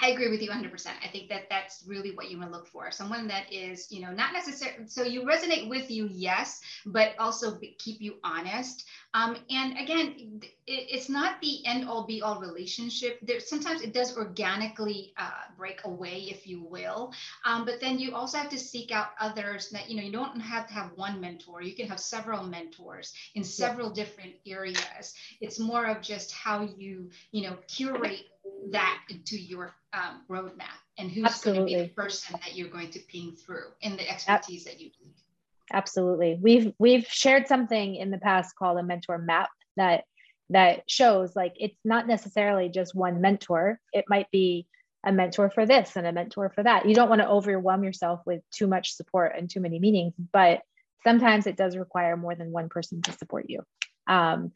I 0.00 0.08
agree 0.08 0.30
with 0.30 0.42
you 0.42 0.50
100%. 0.50 0.86
I 1.02 1.08
think 1.08 1.28
that 1.28 1.48
that's 1.48 1.84
really 1.86 2.10
what 2.12 2.30
you 2.30 2.38
want 2.38 2.50
to 2.50 2.56
look 2.56 2.66
for. 2.66 2.90
Someone 2.90 3.28
that 3.28 3.52
is, 3.52 3.90
you 3.90 4.00
know, 4.00 4.10
not 4.10 4.32
necessarily, 4.32 4.86
so 4.86 5.02
you 5.04 5.22
resonate 5.22 5.68
with 5.68 5.90
you, 5.90 6.08
yes, 6.10 6.60
but 6.86 7.14
also 7.18 7.58
keep 7.78 8.00
you 8.00 8.16
honest. 8.24 8.84
Um, 9.14 9.36
and 9.50 9.78
again, 9.78 10.40
it, 10.42 10.50
it's 10.66 11.08
not 11.08 11.40
the 11.40 11.64
end 11.66 11.88
all 11.88 12.06
be 12.06 12.22
all 12.22 12.40
relationship. 12.40 13.18
There, 13.22 13.38
sometimes 13.40 13.82
it 13.82 13.92
does 13.92 14.16
organically 14.16 15.12
uh, 15.18 15.30
break 15.56 15.80
away, 15.84 16.28
if 16.30 16.46
you 16.46 16.64
will. 16.64 17.12
Um, 17.44 17.64
but 17.64 17.80
then 17.80 17.98
you 17.98 18.14
also 18.14 18.38
have 18.38 18.50
to 18.50 18.58
seek 18.58 18.90
out 18.90 19.08
others 19.20 19.68
that, 19.70 19.90
you 19.90 19.96
know, 19.96 20.02
you 20.02 20.12
don't 20.12 20.40
have 20.40 20.66
to 20.68 20.72
have 20.72 20.90
one 20.96 21.20
mentor. 21.20 21.62
You 21.62 21.76
can 21.76 21.88
have 21.88 22.00
several 22.00 22.44
mentors 22.44 23.12
in 23.34 23.44
several 23.44 23.90
different 23.90 24.32
areas. 24.46 25.14
It's 25.40 25.58
more 25.58 25.86
of 25.86 26.00
just 26.00 26.32
how 26.32 26.62
you, 26.76 27.10
you 27.30 27.42
know, 27.42 27.56
curate 27.68 28.26
that 28.70 29.00
into 29.10 29.38
your 29.38 29.74
um, 29.92 30.22
roadmap 30.30 30.78
and 30.98 31.10
who's 31.10 31.24
Absolutely. 31.24 31.60
going 31.60 31.68
to 31.68 31.84
be 31.84 31.88
the 31.88 31.94
person 31.94 32.38
that 32.42 32.54
you're 32.54 32.68
going 32.68 32.90
to 32.90 32.98
ping 33.00 33.32
through 33.32 33.66
in 33.80 33.96
the 33.96 34.08
expertise 34.08 34.64
that 34.64 34.80
you 34.80 34.90
need. 35.02 35.14
Absolutely. 35.72 36.38
We've 36.40 36.72
we've 36.78 37.06
shared 37.06 37.48
something 37.48 37.96
in 37.96 38.10
the 38.10 38.18
past 38.18 38.54
called 38.56 38.78
a 38.78 38.82
mentor 38.82 39.18
map 39.18 39.48
that 39.76 40.04
that 40.50 40.82
shows 40.86 41.34
like 41.34 41.54
it's 41.56 41.78
not 41.84 42.06
necessarily 42.06 42.68
just 42.68 42.94
one 42.94 43.20
mentor. 43.20 43.80
It 43.92 44.04
might 44.08 44.30
be 44.30 44.66
a 45.04 45.12
mentor 45.12 45.50
for 45.50 45.66
this 45.66 45.96
and 45.96 46.06
a 46.06 46.12
mentor 46.12 46.50
for 46.54 46.62
that. 46.62 46.86
You 46.86 46.94
don't 46.94 47.08
want 47.08 47.22
to 47.22 47.28
overwhelm 47.28 47.84
yourself 47.84 48.20
with 48.26 48.42
too 48.50 48.66
much 48.66 48.94
support 48.94 49.32
and 49.36 49.48
too 49.48 49.60
many 49.60 49.78
meetings, 49.78 50.12
but 50.32 50.60
sometimes 51.02 51.46
it 51.46 51.56
does 51.56 51.76
require 51.76 52.16
more 52.16 52.34
than 52.34 52.52
one 52.52 52.68
person 52.68 53.02
to 53.02 53.12
support 53.12 53.46
you. 53.48 53.62
Um, 54.06 54.52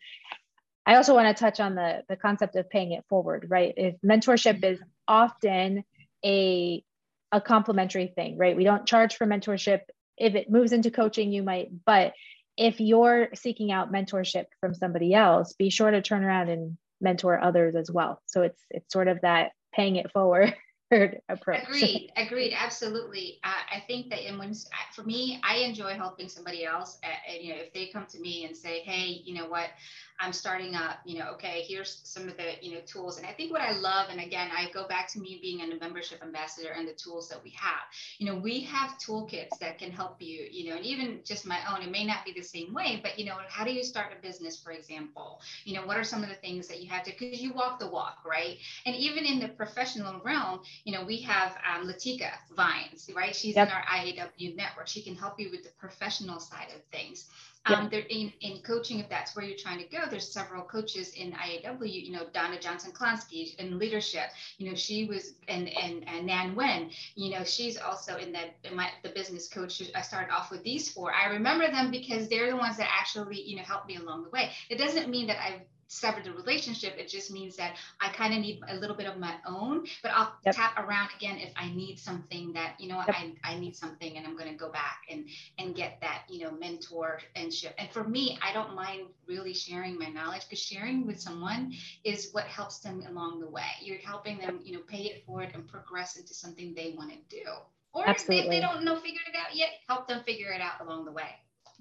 I 0.87 0.95
also 0.95 1.15
want 1.15 1.37
to 1.37 1.41
touch 1.41 1.59
on 1.59 1.75
the, 1.75 2.03
the 2.09 2.17
concept 2.17 2.55
of 2.57 2.71
paying 2.71 2.93
it 2.93 3.05
forward, 3.09 3.47
right? 3.49 3.75
If 3.77 3.97
mentorship 4.03 4.65
is 4.65 4.81
often 5.09 5.85
a, 6.25 6.85
a 7.33 7.41
complementary 7.41 8.07
thing, 8.07 8.39
right? 8.39 8.57
We 8.57 8.65
don't 8.65 8.87
charge 8.87 9.17
for 9.17 9.27
mentorship. 9.27 9.81
If 10.17 10.37
it 10.37 10.49
moves 10.49 10.73
into 10.73 10.91
coaching, 10.91 11.33
you 11.33 11.43
might, 11.43 11.71
but 11.85 12.15
if 12.57 12.81
you're 12.81 13.29
seeking 13.35 13.73
out 13.73 13.93
mentorship 13.93 14.47
from 14.61 14.75
somebody 14.75 15.13
else, 15.13 15.53
be 15.55 15.71
sure 15.71 15.91
to 15.91 16.01
turn 16.01 16.25
around 16.25 16.49
and 16.49 16.79
mentor 17.01 17.39
others 17.39 17.75
as 17.75 17.91
well. 17.91 18.23
So 18.27 18.43
it's 18.43 18.63
it's 18.71 18.93
sort 18.93 19.09
of 19.09 19.21
that 19.23 19.53
paying 19.75 19.97
it 19.97 20.11
forward 20.13 20.55
approach. 20.91 21.63
Agreed, 21.67 22.13
agreed, 22.17 22.55
absolutely. 22.57 23.39
Uh, 23.43 23.77
I 23.77 23.81
think 23.87 24.09
that, 24.11 24.21
and 24.27 24.39
when 24.39 24.53
for 24.93 25.03
me, 25.03 25.41
I 25.43 25.57
enjoy 25.59 25.95
helping 25.95 26.29
somebody 26.29 26.65
else. 26.65 26.99
And, 27.03 27.43
you 27.43 27.55
know, 27.55 27.61
if 27.61 27.73
they 27.73 27.87
come 27.87 28.07
to 28.07 28.21
me 28.21 28.45
and 28.45 28.57
say, 28.57 28.81
"Hey, 28.81 29.23
you 29.25 29.35
know 29.35 29.47
what, 29.49 29.71
I'm 30.19 30.33
starting 30.33 30.75
up, 30.75 30.99
you 31.05 31.19
know, 31.19 31.31
okay, 31.33 31.65
here's 31.67 32.01
some 32.05 32.29
of 32.29 32.37
the, 32.37 32.55
you 32.63 32.73
know, 32.75 32.81
tools. 32.87 33.19
And 33.19 33.27
I 33.27 33.33
think 33.33 33.53
what 33.53 33.61
I 33.61 33.73
love, 33.73 34.09
and 34.11 34.21
again, 34.21 34.51
I 34.57 34.71
go 34.73 34.87
back 34.89 35.09
to 35.13 35.21
me 35.21 35.39
being 35.43 35.61
a 35.61 35.79
membership 35.79 36.23
ambassador 36.23 36.71
and 36.71 36.89
the 36.89 36.95
tools 36.95 37.29
that 37.29 37.43
we 37.43 37.51
have. 37.51 37.83
You 38.19 38.27
know, 38.27 38.37
we 38.37 38.61
have 38.61 38.97
toolkits 38.99 39.59
that 39.61 39.79
can 39.79 39.91
help 39.91 40.23
you, 40.23 40.47
you 40.51 40.71
know, 40.71 40.77
and 40.77 40.87
even 40.87 41.21
just 41.25 41.47
my 41.47 41.59
own, 41.71 41.83
it 41.83 41.91
may 41.91 42.05
not 42.05 42.25
be 42.25 42.33
the 42.33 42.43
same 42.43 42.73
way, 42.73 43.01
but, 43.03 43.19
you 43.19 43.27
know, 43.27 43.37
how 43.49 43.65
do 43.65 43.73
you 43.73 43.85
start 43.85 44.13
a 44.17 44.23
business, 44.23 44.59
for 44.59 44.71
example? 44.71 45.41
You 45.65 45.75
know, 45.75 45.87
what 45.87 45.99
are 45.99 46.05
some 46.05 46.23
of 46.23 46.29
the 46.31 46.35
things 46.37 46.67
that 46.69 46.81
you 46.83 46.89
have 46.91 47.03
to, 47.05 47.11
because 47.11 47.41
you 47.43 47.53
walk 47.53 47.79
the 47.79 47.89
walk, 47.89 48.19
right? 48.25 48.57
And 48.87 48.97
even 48.97 49.25
in 49.25 49.39
the 49.39 49.49
professional 49.49 50.21
realm, 50.25 50.61
you 50.85 50.93
know, 50.93 51.05
we 51.05 51.19
have 51.23 51.57
um, 51.69 51.87
Latika 51.87 52.31
Vines, 52.55 53.11
right? 53.15 53.35
She's 53.35 53.57
yep. 53.57 53.69
in 53.69 53.75
our 53.75 53.83
IAW 53.85 54.57
network. 54.57 54.89
She 54.89 55.03
can 55.03 55.15
help 55.15 55.39
you 55.39 55.51
with 55.51 55.63
the 55.63 55.71
professional 55.79 56.41
side 56.41 56.69
of 56.75 56.83
things. 56.93 57.29
Um, 57.69 57.89
there 57.91 58.05
in, 58.09 58.33
in 58.43 58.63
coaching, 58.63 59.01
if 59.01 59.09
that's 59.09 59.35
where 59.35 59.45
you're 59.45 59.59
trying 59.59 59.79
to 59.79 59.89
go, 59.89 60.05
there's 60.09 60.33
several 60.33 60.63
coaches 60.63 61.15
in 61.15 61.33
IAW, 61.33 61.81
you 61.83 62.13
know, 62.13 62.27
Donna 62.33 62.61
Johnson 62.61 62.93
Klonsky 62.93 63.57
in 63.57 63.79
leadership, 63.79 64.31
you 64.59 64.69
know, 64.69 64.77
she 64.77 65.07
was, 65.07 65.35
and, 65.49 65.69
and, 65.69 66.09
and 66.09 66.27
Nan 66.27 66.55
Wen, 66.55 66.91
you 67.17 67.31
know, 67.33 67.43
she's 67.43 67.77
also 67.77 68.19
in 68.19 68.31
that, 68.33 68.55
in 68.63 68.77
my, 68.77 68.89
the 69.03 69.09
business 69.09 69.49
coach. 69.49 69.83
I 69.97 70.03
started 70.03 70.33
off 70.33 70.53
with 70.53 70.63
these 70.63 70.89
four. 70.89 71.13
I 71.13 71.27
remember 71.27 71.67
them 71.67 71.91
because 71.91 72.29
they're 72.29 72.51
the 72.51 72.57
ones 72.57 72.77
that 72.77 72.89
actually, 72.89 73.43
you 73.43 73.57
know, 73.57 73.63
helped 73.63 73.89
me 73.89 73.97
along 73.97 74.23
the 74.23 74.31
way. 74.31 74.53
It 74.71 74.79
doesn't 74.79 75.09
mean 75.09 75.27
that 75.27 75.39
I've 75.43 75.63
sever 75.89 76.21
the 76.23 76.33
relationship. 76.33 76.95
It 76.99 77.09
just 77.09 77.31
means 77.31 77.57
that 77.57 77.77
I 78.01 78.11
kind 78.11 78.35
of 78.35 78.41
need 78.41 78.61
a 78.69 78.77
little 78.77 78.97
bit 78.97 79.07
of 79.07 79.19
my 79.19 79.35
own, 79.47 79.87
but 80.03 80.13
I'll 80.15 80.35
yep. 80.45 80.55
tap 80.55 80.79
around 80.79 81.11
again 81.17 81.39
if 81.39 81.53
I 81.57 81.71
need 81.71 81.99
something 81.99 82.53
that, 82.53 82.75
you 82.79 82.89
know, 82.89 83.03
yep. 83.07 83.17
I, 83.17 83.35
I 83.45 83.59
need 83.59 83.77
something 83.77 84.17
and 84.17 84.27
I'm 84.27 84.37
going 84.37 84.51
to 84.51 84.57
go 84.57 84.71
back 84.71 85.03
and, 85.11 85.27
and 85.59 85.75
get 85.75 85.99
that, 86.01 86.23
you 86.29 86.45
know, 86.45 86.51
mentorship. 86.51 87.23
And 87.35 87.87
and 87.87 87.93
for 87.93 88.05
me, 88.09 88.39
I 88.43 88.53
don't 88.53 88.75
mind 88.75 89.07
really 89.27 89.55
sharing 89.55 89.99
my 89.99 90.09
knowledge 90.09 90.43
because 90.45 90.59
sharing 90.59 91.07
with 91.07 91.21
someone 91.21 91.73
is 92.05 92.31
what 92.33 92.45
helps 92.45 92.79
them 92.79 93.03
along 93.09 93.41
the 93.41 93.49
way. 93.49 93.63
You're 93.81 93.99
helping 93.99 94.39
them, 94.39 94.61
you 94.65 94.73
know, 94.73 94.81
pay 94.89 95.03
it 95.03 95.25
forward 95.25 95.51
and 95.55 95.67
progress 95.67 96.17
into 96.17 96.35
something 96.35 96.75
they 96.75 96.95
want 96.97 97.11
to 97.11 97.19
do. 97.31 97.45
Or 97.93 98.09
Absolutely. 98.09 98.47
if 98.47 98.51
they 98.51 98.61
don't 98.61 98.85
know, 98.85 98.97
figure 98.97 99.21
it 99.27 99.37
out 99.37 99.55
yet, 99.55 99.69
help 99.89 100.09
them 100.09 100.23
figure 100.25 100.51
it 100.51 100.61
out 100.61 100.81
along 100.81 101.05
the 101.05 101.13
way. 101.13 101.31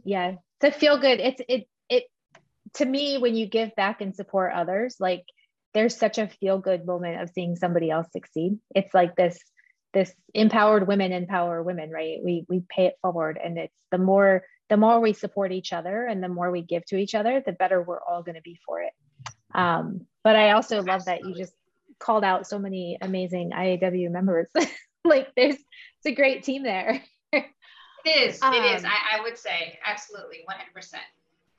Yeah. 0.04 0.36
To 0.62 0.72
feel 0.72 0.98
good. 0.98 1.20
It's, 1.20 1.42
it, 1.50 1.68
to 2.76 2.86
me, 2.86 3.18
when 3.18 3.36
you 3.36 3.48
give 3.48 3.76
back 3.76 4.02
and 4.02 4.16
support 4.16 4.54
others, 4.54 4.98
like 5.00 5.24
there's 5.74 5.98
such 5.98 6.18
a 6.18 6.28
feel 6.28 6.58
good 6.58 6.86
moment 6.86 7.22
of 7.22 7.30
seeing 7.30 7.56
somebody 7.56 7.90
else 7.90 8.08
succeed. 8.12 8.60
It's 8.74 8.94
like 8.94 9.16
this 9.16 9.40
this 9.94 10.14
empowered 10.34 10.88
women 10.88 11.14
empower 11.14 11.64
women, 11.64 11.90
right? 11.90 12.18
We 12.24 12.46
we 12.50 12.64
pay 12.70 12.88
it 12.88 12.96
forward, 13.02 13.40
and 13.42 13.58
it's 13.58 13.74
the 13.92 13.98
more 13.98 14.44
the 14.70 14.78
more 14.78 15.00
we 15.00 15.14
support 15.14 15.52
each 15.52 15.74
other 15.74 16.06
and 16.06 16.24
the 16.24 16.28
more 16.28 16.52
we 16.52 16.62
give 16.62 16.86
to 16.88 16.98
each 16.98 17.14
other, 17.14 17.42
the 17.46 17.52
better 17.52 17.82
we're 17.82 18.02
all 18.02 18.24
going 18.24 18.36
to 18.36 18.42
be 18.42 18.60
for 18.66 18.82
it. 18.82 18.94
Um, 19.54 20.08
but 20.24 20.36
I 20.36 20.52
also 20.52 20.78
love 20.78 21.02
Absolutely. 21.02 21.24
that 21.24 21.30
you 21.30 21.44
just 21.44 21.54
called 22.00 22.24
out 22.24 22.48
so 22.48 22.58
many 22.58 22.98
amazing 23.00 23.52
IAW 23.52 24.10
members. 24.12 24.48
like 25.06 25.30
there's 25.36 25.56
it's 25.56 26.06
a 26.06 26.12
great 26.16 26.44
team 26.44 26.64
there. 26.64 27.02
it 27.32 27.46
is. 28.06 28.42
Um, 28.42 28.54
it 28.54 28.76
is. 28.76 28.84
I, 28.84 29.18
I 29.18 29.22
would 29.22 29.38
say 29.38 29.80
absolutely 29.86 30.40
100%. 30.50 30.96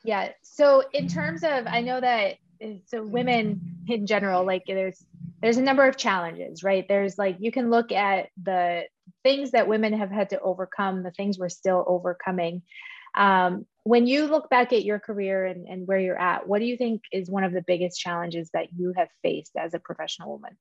Yeah. 0.06 0.30
So 0.42 0.84
in 0.92 1.08
terms 1.08 1.42
of, 1.42 1.66
I 1.66 1.80
know 1.80 2.00
that 2.00 2.36
so 2.86 3.02
women 3.02 3.60
in 3.88 4.06
general, 4.06 4.46
like 4.46 4.62
there's 4.66 5.04
there's 5.42 5.56
a 5.56 5.62
number 5.62 5.86
of 5.86 5.96
challenges, 5.96 6.62
right? 6.62 6.86
There's 6.88 7.18
like 7.18 7.38
you 7.40 7.50
can 7.50 7.70
look 7.70 7.90
at 7.90 8.28
the 8.40 8.84
things 9.24 9.50
that 9.50 9.66
women 9.66 9.92
have 9.94 10.12
had 10.12 10.30
to 10.30 10.40
overcome, 10.40 11.02
the 11.02 11.10
things 11.10 11.38
we're 11.38 11.48
still 11.48 11.84
overcoming. 11.88 12.62
Um, 13.16 13.66
when 13.82 14.06
you 14.06 14.26
look 14.26 14.48
back 14.48 14.72
at 14.72 14.84
your 14.84 15.00
career 15.00 15.44
and, 15.44 15.66
and 15.66 15.88
where 15.88 15.98
you're 15.98 16.20
at, 16.20 16.46
what 16.46 16.60
do 16.60 16.66
you 16.66 16.76
think 16.76 17.02
is 17.12 17.28
one 17.28 17.42
of 17.42 17.52
the 17.52 17.62
biggest 17.66 18.00
challenges 18.00 18.50
that 18.52 18.68
you 18.76 18.92
have 18.96 19.08
faced 19.22 19.52
as 19.58 19.74
a 19.74 19.80
professional 19.80 20.30
woman? 20.30 20.56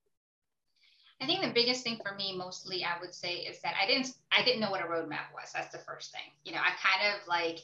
I 1.22 1.28
think 1.28 1.42
the 1.42 1.54
biggest 1.54 1.84
thing 1.84 2.00
for 2.04 2.16
me 2.16 2.36
mostly 2.36 2.84
I 2.84 3.00
would 3.00 3.14
say 3.14 3.36
is 3.36 3.62
that 3.62 3.76
I 3.82 3.86
didn't 3.86 4.14
I 4.36 4.44
didn't 4.44 4.60
know 4.60 4.72
what 4.72 4.82
a 4.82 4.88
roadmap 4.88 5.32
was. 5.34 5.52
That's 5.54 5.72
the 5.72 5.78
first 5.78 6.12
thing. 6.12 6.32
You 6.44 6.54
know, 6.54 6.60
I 6.60 6.72
kind 6.82 7.14
of 7.14 7.28
like 7.28 7.60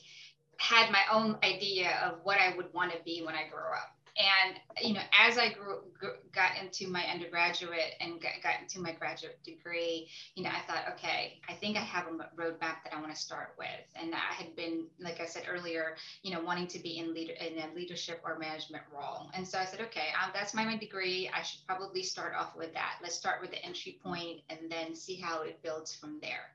had 0.62 0.92
my 0.92 1.02
own 1.12 1.38
idea 1.44 2.00
of 2.06 2.20
what 2.24 2.38
I 2.38 2.56
would 2.56 2.72
want 2.74 2.92
to 2.92 3.00
be 3.04 3.24
when 3.26 3.36
I 3.36 3.48
grow 3.50 3.74
up. 3.74 3.96
and 4.18 4.60
you 4.82 4.94
know 4.94 5.02
as 5.18 5.38
i 5.38 5.48
grew, 5.54 5.80
grew, 5.98 6.12
got 6.36 6.52
into 6.62 6.86
my 6.88 7.04
undergraduate 7.06 7.96
and 8.02 8.22
got, 8.22 8.34
got, 8.44 8.60
into 8.62 8.82
my 8.82 8.92
graduate 8.92 9.40
degree 9.44 10.08
you 10.36 10.44
know 10.44 10.50
i 10.50 10.60
thought 10.68 10.84
okay 10.94 11.40
i 11.48 11.54
think 11.54 11.78
i 11.78 11.80
have 11.80 12.08
a 12.08 12.12
roadmap 12.40 12.84
that 12.84 12.92
i 12.94 13.00
want 13.00 13.14
to 13.14 13.20
start 13.20 13.56
with. 13.58 13.68
And 13.96 14.14
i 14.14 14.34
had 14.34 14.54
been 14.56 14.86
like 15.00 15.22
i 15.22 15.26
said 15.26 15.44
earlier 15.50 15.96
you 16.24 16.34
know 16.34 16.42
wanting 16.42 16.68
to 16.68 16.80
be 16.80 17.00
in 17.00 17.14
leader 17.14 17.34
in 17.40 17.58
a 17.58 17.74
leadership 17.74 18.22
or 18.26 18.38
management 18.38 18.84
role. 18.94 19.30
And 19.34 19.48
so 19.48 19.58
i 19.58 19.66
said 19.66 19.80
okay 19.82 20.10
um, 20.22 20.32
that's 20.34 20.54
my, 20.54 20.66
my 20.66 20.78
degree. 20.78 21.32
I 21.34 21.42
should 21.42 21.66
probably 21.66 22.04
start 22.04 22.34
off 22.38 22.56
with 22.56 22.74
that. 22.74 22.96
Let's 23.02 23.16
start 23.16 23.42
with 23.42 23.52
the 23.52 23.64
entry 23.64 23.98
point 24.04 24.42
and 24.50 24.60
then 24.70 24.94
see 24.94 25.16
how 25.16 25.44
it 25.44 25.64
builds 25.64 25.96
from 25.96 26.20
there. 26.22 26.52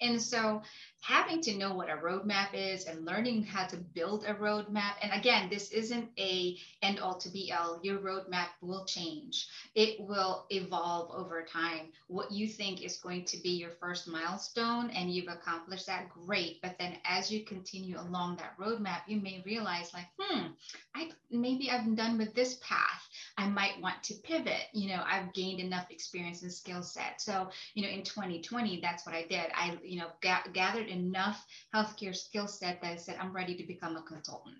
And 0.00 0.20
so 0.20 0.62
having 1.00 1.40
to 1.42 1.56
know 1.56 1.74
what 1.74 1.88
a 1.90 1.96
roadmap 1.96 2.48
is 2.54 2.84
and 2.86 3.04
learning 3.06 3.42
how 3.42 3.66
to 3.66 3.76
build 3.76 4.24
a 4.24 4.34
roadmap. 4.34 4.94
And 5.02 5.12
again, 5.12 5.48
this 5.50 5.70
isn't 5.70 6.08
a 6.18 6.56
end 6.82 7.00
all 7.00 7.14
to 7.18 7.28
be 7.30 7.52
all. 7.52 7.80
Your 7.82 7.98
roadmap 7.98 8.48
will 8.60 8.84
change. 8.84 9.48
It 9.74 10.00
will 10.00 10.46
evolve 10.50 11.10
over 11.14 11.44
time. 11.44 11.92
What 12.08 12.30
you 12.30 12.48
think 12.48 12.82
is 12.82 12.98
going 12.98 13.24
to 13.26 13.38
be 13.38 13.50
your 13.50 13.70
first 13.80 14.08
milestone 14.08 14.90
and 14.90 15.12
you've 15.12 15.28
accomplished 15.28 15.86
that, 15.86 16.08
great. 16.10 16.60
But 16.62 16.76
then 16.78 16.98
as 17.04 17.30
you 17.30 17.44
continue 17.44 17.98
along 17.98 18.36
that 18.36 18.58
roadmap, 18.58 19.02
you 19.06 19.20
may 19.20 19.42
realize 19.46 19.92
like, 19.94 20.06
hmm, 20.18 20.48
I 20.94 21.10
maybe 21.30 21.70
I'm 21.70 21.94
done 21.94 22.18
with 22.18 22.34
this 22.34 22.58
path. 22.62 23.08
I 23.38 23.48
might 23.48 23.80
want 23.80 24.02
to 24.04 24.14
pivot. 24.14 24.68
You 24.72 24.88
know, 24.88 25.02
I've 25.06 25.32
gained 25.32 25.60
enough 25.60 25.90
experience 25.90 26.42
and 26.42 26.52
skill 26.52 26.82
set. 26.82 27.20
So, 27.20 27.48
you 27.74 27.82
know, 27.82 27.88
in 27.88 28.02
2020, 28.02 28.80
that's 28.80 29.06
what 29.06 29.14
I 29.14 29.22
did. 29.22 29.46
I, 29.54 29.78
you 29.82 29.98
know, 29.98 30.08
ga- 30.20 30.44
gathered 30.52 30.88
enough 30.90 31.46
healthcare 31.74 32.14
skill 32.14 32.46
set 32.46 32.80
that 32.82 32.92
I 32.92 32.96
said, 32.96 33.16
I'm 33.20 33.32
ready 33.34 33.56
to 33.56 33.66
become 33.66 33.96
a 33.96 34.02
consultant. 34.02 34.56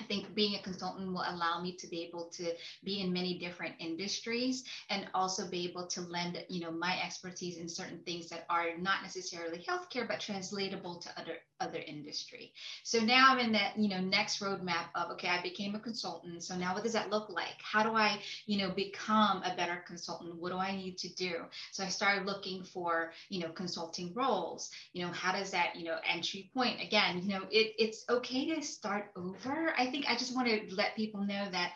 I 0.00 0.04
think 0.04 0.34
being 0.34 0.54
a 0.54 0.62
consultant 0.62 1.08
will 1.08 1.24
allow 1.26 1.60
me 1.60 1.72
to 1.72 1.86
be 1.86 2.02
able 2.02 2.26
to 2.34 2.52
be 2.84 3.00
in 3.00 3.12
many 3.12 3.38
different 3.38 3.74
industries 3.78 4.64
and 4.90 5.06
also 5.14 5.48
be 5.48 5.64
able 5.68 5.86
to 5.88 6.00
lend, 6.02 6.44
you 6.48 6.60
know, 6.60 6.70
my 6.70 6.98
expertise 7.02 7.58
in 7.58 7.68
certain 7.68 8.00
things 8.00 8.28
that 8.28 8.46
are 8.50 8.76
not 8.78 9.02
necessarily 9.02 9.64
healthcare 9.68 10.06
but 10.06 10.20
translatable 10.20 10.96
to 10.96 11.08
other 11.18 11.36
other 11.60 11.78
industry. 11.86 12.52
So 12.82 13.00
now 13.00 13.28
I'm 13.30 13.38
in 13.38 13.52
that, 13.52 13.78
you 13.78 13.88
know, 13.88 14.00
next 14.00 14.40
roadmap 14.40 14.88
of 14.94 15.10
okay, 15.12 15.28
I 15.28 15.40
became 15.42 15.74
a 15.74 15.80
consultant. 15.80 16.42
So 16.42 16.56
now 16.56 16.74
what 16.74 16.82
does 16.82 16.92
that 16.92 17.10
look 17.10 17.30
like? 17.30 17.56
How 17.62 17.82
do 17.82 17.94
I, 17.94 18.20
you 18.44 18.58
know, 18.58 18.70
become 18.70 19.42
a 19.42 19.56
better 19.56 19.82
consultant? 19.86 20.36
What 20.36 20.52
do 20.52 20.58
I 20.58 20.76
need 20.76 20.98
to 20.98 21.14
do? 21.14 21.44
So 21.72 21.84
I 21.84 21.88
started 21.88 22.26
looking 22.26 22.62
for, 22.62 23.12
you 23.28 23.40
know, 23.40 23.50
consulting 23.50 24.12
roles. 24.14 24.70
You 24.92 25.06
know, 25.06 25.12
how 25.12 25.32
does 25.32 25.50
that, 25.52 25.76
you 25.76 25.84
know, 25.84 25.96
entry 26.06 26.50
point 26.52 26.82
again, 26.82 27.22
you 27.22 27.28
know, 27.28 27.42
it, 27.50 27.74
it's 27.78 28.04
okay 28.08 28.54
to 28.54 28.62
start 28.62 29.10
over. 29.16 29.74
I 29.78 29.85
think 29.86 30.06
I 30.08 30.16
just 30.16 30.34
want 30.34 30.48
to 30.48 30.74
let 30.74 30.96
people 30.96 31.20
know 31.20 31.48
that 31.50 31.72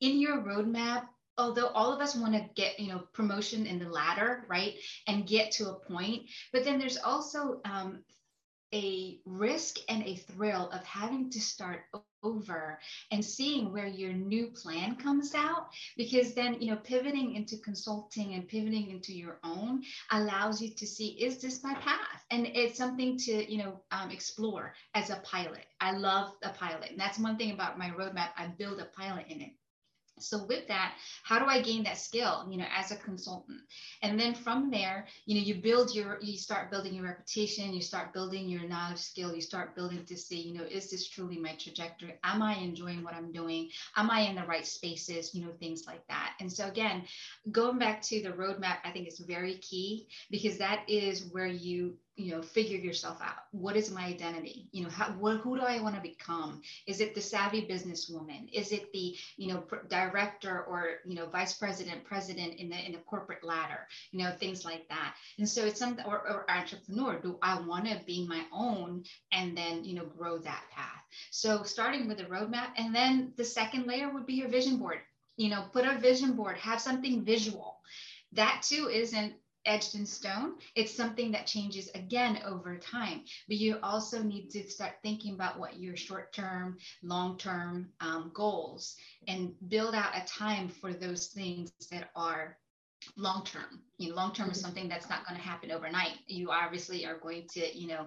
in 0.00 0.20
your 0.20 0.38
roadmap, 0.38 1.04
although 1.36 1.68
all 1.68 1.92
of 1.92 2.00
us 2.00 2.14
want 2.14 2.34
to 2.34 2.48
get 2.54 2.78
you 2.78 2.88
know 2.88 3.02
promotion 3.12 3.66
in 3.66 3.78
the 3.78 3.88
ladder 3.88 4.44
right 4.48 4.74
and 5.08 5.26
get 5.26 5.50
to 5.50 5.68
a 5.70 5.74
point 5.74 6.22
but 6.52 6.64
then 6.64 6.78
there's 6.78 6.96
also 6.98 7.60
um, 7.64 8.04
a 8.74 9.20
risk 9.24 9.78
and 9.88 10.02
a 10.02 10.16
thrill 10.16 10.68
of 10.70 10.84
having 10.84 11.30
to 11.30 11.40
start 11.40 11.84
over 12.24 12.80
and 13.12 13.24
seeing 13.24 13.72
where 13.72 13.86
your 13.86 14.12
new 14.12 14.48
plan 14.48 14.96
comes 14.96 15.34
out 15.34 15.68
because 15.96 16.34
then 16.34 16.60
you 16.60 16.70
know 16.70 16.76
pivoting 16.78 17.34
into 17.36 17.56
consulting 17.58 18.34
and 18.34 18.48
pivoting 18.48 18.90
into 18.90 19.12
your 19.12 19.38
own 19.44 19.82
allows 20.10 20.60
you 20.60 20.70
to 20.70 20.86
see 20.86 21.08
is 21.22 21.40
this 21.40 21.62
my 21.62 21.74
path? 21.74 22.24
And 22.30 22.46
it's 22.46 22.76
something 22.76 23.16
to 23.18 23.50
you 23.50 23.58
know 23.58 23.80
um, 23.92 24.10
explore 24.10 24.74
as 24.94 25.10
a 25.10 25.16
pilot. 25.16 25.66
I 25.80 25.92
love 25.92 26.32
a 26.42 26.50
pilot. 26.50 26.90
And 26.90 27.00
that's 27.00 27.18
one 27.18 27.36
thing 27.36 27.52
about 27.52 27.78
my 27.78 27.90
roadmap. 27.90 28.30
I 28.36 28.48
build 28.58 28.80
a 28.80 28.86
pilot 28.86 29.26
in 29.28 29.40
it 29.40 29.52
so 30.18 30.44
with 30.44 30.66
that 30.68 30.94
how 31.24 31.38
do 31.38 31.46
i 31.46 31.60
gain 31.60 31.82
that 31.82 31.98
skill 31.98 32.46
you 32.50 32.56
know 32.56 32.66
as 32.76 32.90
a 32.92 32.96
consultant? 32.96 33.60
And 34.02 34.18
then 34.18 34.34
from 34.34 34.70
there 34.70 35.06
you 35.26 35.34
know 35.34 35.40
you 35.44 35.56
build 35.56 35.94
your 35.94 36.18
you 36.20 36.36
start 36.36 36.70
building 36.70 36.94
your 36.94 37.04
reputation 37.04 37.74
you 37.74 37.82
start 37.82 38.12
building 38.12 38.48
your 38.48 38.66
knowledge 38.68 38.98
skill 38.98 39.34
you 39.34 39.40
start 39.40 39.74
building 39.74 40.04
to 40.04 40.16
see 40.16 40.40
you 40.40 40.54
know 40.58 40.64
is 40.64 40.90
this 40.90 41.08
truly 41.08 41.38
my 41.38 41.54
trajectory? 41.56 42.14
Am 42.24 42.42
i 42.42 42.54
enjoying 42.54 43.02
what 43.02 43.14
i'm 43.14 43.32
doing? 43.32 43.68
Am 43.96 44.10
i 44.10 44.20
in 44.20 44.36
the 44.36 44.44
right 44.44 44.66
spaces? 44.66 45.34
You 45.34 45.44
know 45.44 45.52
things 45.58 45.84
like 45.86 46.06
that. 46.08 46.34
And 46.40 46.52
so 46.52 46.68
again 46.68 47.04
going 47.50 47.78
back 47.78 48.02
to 48.02 48.22
the 48.22 48.30
roadmap 48.30 48.78
i 48.84 48.90
think 48.90 49.08
is 49.08 49.18
very 49.20 49.56
key 49.58 50.08
because 50.30 50.58
that 50.58 50.84
is 50.88 51.28
where 51.32 51.46
you 51.46 51.96
you 52.16 52.32
know 52.34 52.42
figure 52.42 52.78
yourself 52.78 53.20
out. 53.22 53.44
What 53.52 53.76
is 53.76 53.90
my 53.90 54.04
identity? 54.04 54.68
You 54.72 54.84
know 54.84 54.90
how 54.90 55.06
what, 55.12 55.38
who 55.38 55.56
do 55.56 55.62
i 55.62 55.80
want 55.80 55.96
to 55.96 56.00
become? 56.00 56.62
Is 56.86 57.00
it 57.00 57.14
the 57.14 57.20
savvy 57.20 57.66
businesswoman? 57.66 58.48
Is 58.52 58.72
it 58.72 58.92
the 58.92 59.16
you 59.36 59.48
know 59.52 59.60
pr- 59.60 59.86
director 59.88 60.62
or 60.64 60.98
you 61.04 61.14
know 61.14 61.26
vice 61.26 61.54
president 61.54 62.04
president 62.04 62.54
in 62.54 62.68
the 62.68 62.76
in 62.86 62.92
the 62.92 62.98
corporate 62.98 63.44
ladder? 63.44 63.86
You 64.12 64.20
know 64.20 64.32
things 64.32 64.64
like 64.64 64.88
that. 64.88 65.14
And 65.38 65.48
so 65.48 65.64
it's 65.64 65.78
something 65.78 66.04
or, 66.04 66.18
or 66.28 66.50
entrepreneur 66.50 67.18
do 67.20 67.38
i 67.42 67.60
want 67.60 67.86
to 67.86 68.00
be 68.06 68.26
my 68.26 68.44
own 68.52 69.04
and 69.32 69.56
then 69.56 69.84
you 69.84 69.94
know 69.94 70.04
grow 70.06 70.38
that 70.38 70.64
path? 70.70 71.02
So 71.30 71.62
starting 71.62 72.08
with 72.08 72.20
a 72.20 72.24
roadmap 72.24 72.68
and 72.76 72.94
then 72.94 73.32
the 73.36 73.44
second 73.44 73.86
layer 73.86 74.10
would 74.12 74.26
be 74.26 74.34
your 74.34 74.48
vision 74.48 74.76
board. 74.78 75.00
You 75.36 75.50
know 75.50 75.64
put 75.72 75.86
a 75.86 75.98
vision 75.98 76.32
board 76.34 76.56
have 76.58 76.80
something 76.80 77.24
visual. 77.24 77.78
That 78.32 78.62
too 78.62 78.88
isn't 78.88 79.34
etched 79.66 79.94
in 79.94 80.06
stone. 80.06 80.54
It's 80.74 80.94
something 80.94 81.32
that 81.32 81.46
changes 81.46 81.90
again 81.94 82.40
over 82.46 82.76
time. 82.76 83.24
But 83.48 83.56
you 83.56 83.78
also 83.82 84.22
need 84.22 84.50
to 84.50 84.68
start 84.68 84.94
thinking 85.02 85.34
about 85.34 85.58
what 85.58 85.78
your 85.78 85.96
short 85.96 86.32
term, 86.32 86.78
long 87.02 87.38
term 87.38 87.88
um, 88.00 88.30
goals 88.34 88.96
and 89.28 89.54
build 89.68 89.94
out 89.94 90.16
a 90.16 90.24
time 90.26 90.68
for 90.68 90.92
those 90.92 91.28
things 91.28 91.72
that 91.90 92.10
are 92.14 92.56
long 93.18 93.44
term 93.44 93.82
you 93.98 94.08
know 94.08 94.14
long 94.14 94.32
term 94.32 94.48
is 94.48 94.56
mm-hmm. 94.56 94.64
something 94.64 94.88
that's 94.88 95.10
not 95.10 95.26
going 95.26 95.38
to 95.38 95.46
happen 95.46 95.70
overnight 95.70 96.14
you 96.26 96.50
obviously 96.50 97.04
are 97.04 97.18
going 97.18 97.46
to 97.46 97.78
you 97.78 97.86
know 97.86 98.06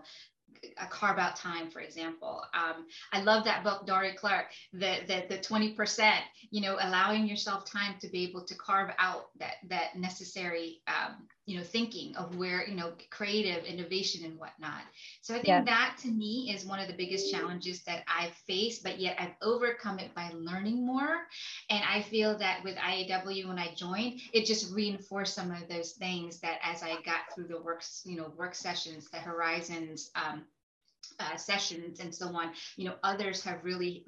a 0.78 0.88
carve 0.88 1.18
out 1.18 1.36
time, 1.36 1.70
for 1.70 1.82
example. 1.82 2.42
Um, 2.54 2.88
I 3.14 3.22
love 3.22 3.44
that 3.46 3.64
book, 3.64 3.86
Dorie 3.86 4.16
Clark, 4.16 4.48
the, 4.74 5.00
the, 5.08 5.26
the 5.30 5.38
20%, 5.38 6.14
you 6.52 6.62
know, 6.62 6.78
allowing 6.80 7.28
yourself 7.28 7.70
time 7.70 7.96
to 8.00 8.10
be 8.10 8.24
able 8.24 8.44
to 8.46 8.56
carve 8.56 8.92
out 9.00 9.30
that, 9.40 9.56
that 9.70 9.96
necessary, 9.98 10.82
um, 10.88 11.28
you 11.48 11.58
know, 11.58 11.64
thinking 11.64 12.14
of 12.18 12.36
where, 12.36 12.68
you 12.68 12.76
know, 12.76 12.92
creative 13.10 13.64
innovation 13.64 14.26
and 14.26 14.38
whatnot. 14.38 14.82
So 15.22 15.34
I 15.34 15.38
think 15.38 15.48
yeah. 15.48 15.64
that 15.64 15.96
to 16.02 16.10
me 16.10 16.52
is 16.54 16.66
one 16.66 16.82
of 16.82 16.88
the 16.88 16.94
biggest 16.94 17.32
challenges 17.32 17.84
that 17.86 18.04
I've 18.06 18.34
faced, 18.34 18.84
but 18.84 19.00
yet 19.00 19.16
I've 19.18 19.32
overcome 19.42 19.98
it 19.98 20.14
by 20.14 20.30
learning 20.36 20.86
more. 20.86 21.22
And 21.70 21.82
I 21.90 22.02
feel 22.02 22.38
that 22.38 22.66
with 22.66 22.76
IAW, 22.76 23.48
when 23.48 23.58
I 23.58 23.74
joined, 23.76 24.20
it 24.34 24.46
just 24.46 24.74
reinforced 24.74 25.36
some 25.36 25.52
of 25.52 25.70
those 25.70 25.94
things 25.94 26.42
that 26.42 26.60
as 26.62 26.84
I 26.84 26.96
got 27.06 27.34
through 27.34 27.48
the 27.48 27.62
works, 27.62 28.02
you 28.04 28.18
know, 28.18 28.34
work 28.38 28.54
sessions, 28.54 29.10
the 29.10 29.18
horizons, 29.18 30.12
um, 30.16 30.44
uh, 31.22 31.38
sessions 31.38 32.02
and 32.02 32.14
so 32.14 32.28
on, 32.36 32.52
you 32.76 32.84
know, 32.84 32.96
others 33.04 33.42
have 33.44 33.64
really 33.64 34.06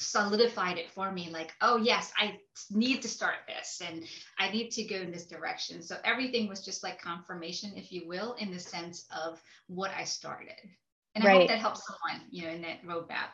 solidified 0.00 0.78
it 0.78 0.90
for 0.90 1.12
me 1.12 1.28
like 1.30 1.52
oh 1.60 1.76
yes 1.76 2.12
i 2.16 2.36
need 2.70 3.02
to 3.02 3.08
start 3.08 3.36
this 3.46 3.82
and 3.86 4.04
i 4.38 4.50
need 4.50 4.70
to 4.70 4.84
go 4.84 4.96
in 4.96 5.10
this 5.10 5.26
direction. 5.26 5.82
So 5.82 5.96
everything 6.04 6.48
was 6.48 6.64
just 6.64 6.82
like 6.82 7.00
confirmation 7.00 7.72
if 7.76 7.92
you 7.92 8.08
will 8.08 8.34
in 8.34 8.50
the 8.50 8.58
sense 8.58 9.06
of 9.24 9.40
what 9.66 9.90
i 9.96 10.04
started. 10.04 10.54
And 11.14 11.24
right. 11.24 11.36
i 11.36 11.38
hope 11.38 11.48
that 11.48 11.58
helps 11.58 11.82
someone 11.86 12.26
you 12.30 12.44
know 12.44 12.50
in 12.50 12.62
that 12.62 12.82
roadmap. 12.84 13.30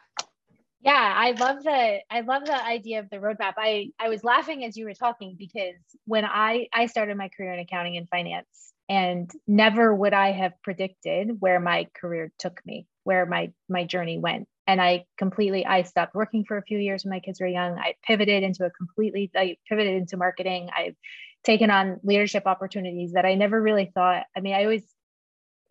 Yeah 0.81 1.15
i 1.17 1.33
love 1.33 1.63
the 1.63 1.99
i 2.11 2.21
love 2.21 2.45
the 2.45 2.65
idea 2.65 3.01
of 3.01 3.11
the 3.11 3.19
roadmap. 3.19 3.55
I 3.57 3.91
i 4.01 4.09
was 4.09 4.25
laughing 4.25 4.65
as 4.65 4.77
you 4.77 4.87
were 4.87 4.95
talking 4.95 5.37
because 5.39 5.77
when 6.05 6.25
i 6.25 6.67
i 6.73 6.87
started 6.87 7.17
my 7.17 7.29
career 7.29 7.53
in 7.53 7.61
accounting 7.61 7.97
and 7.97 8.09
finance 8.09 8.73
and 8.89 9.31
never 9.47 9.95
would 9.95 10.13
i 10.13 10.33
have 10.33 10.53
predicted 10.63 11.41
where 11.41 11.61
my 11.61 11.87
career 11.95 12.33
took 12.39 12.61
me 12.65 12.87
where 13.07 13.27
my 13.27 13.53
my 13.69 13.85
journey 13.85 14.19
went. 14.19 14.49
And 14.67 14.81
i 14.81 15.05
completely 15.17 15.65
i 15.65 15.83
stopped 15.83 16.15
working 16.15 16.45
for 16.45 16.57
a 16.59 16.63
few 16.63 16.79
years 16.79 17.05
when 17.05 17.11
my 17.11 17.21
kids 17.21 17.41
were 17.41 17.47
young. 17.47 17.79
I 17.79 17.95
pivoted 18.07 18.43
into 18.43 18.65
a 18.65 18.71
completely 18.71 19.31
i 19.37 19.57
pivoted 19.69 19.95
into 19.95 20.17
marketing. 20.17 20.69
I've 20.77 20.97
taken 21.45 21.71
on 21.71 22.01
leadership 22.03 22.45
opportunities 22.47 23.13
that 23.13 23.25
i 23.25 23.35
never 23.35 23.61
really 23.61 23.91
thought 23.95 24.25
i 24.37 24.41
mean 24.41 24.55
i 24.55 24.65
always 24.65 24.83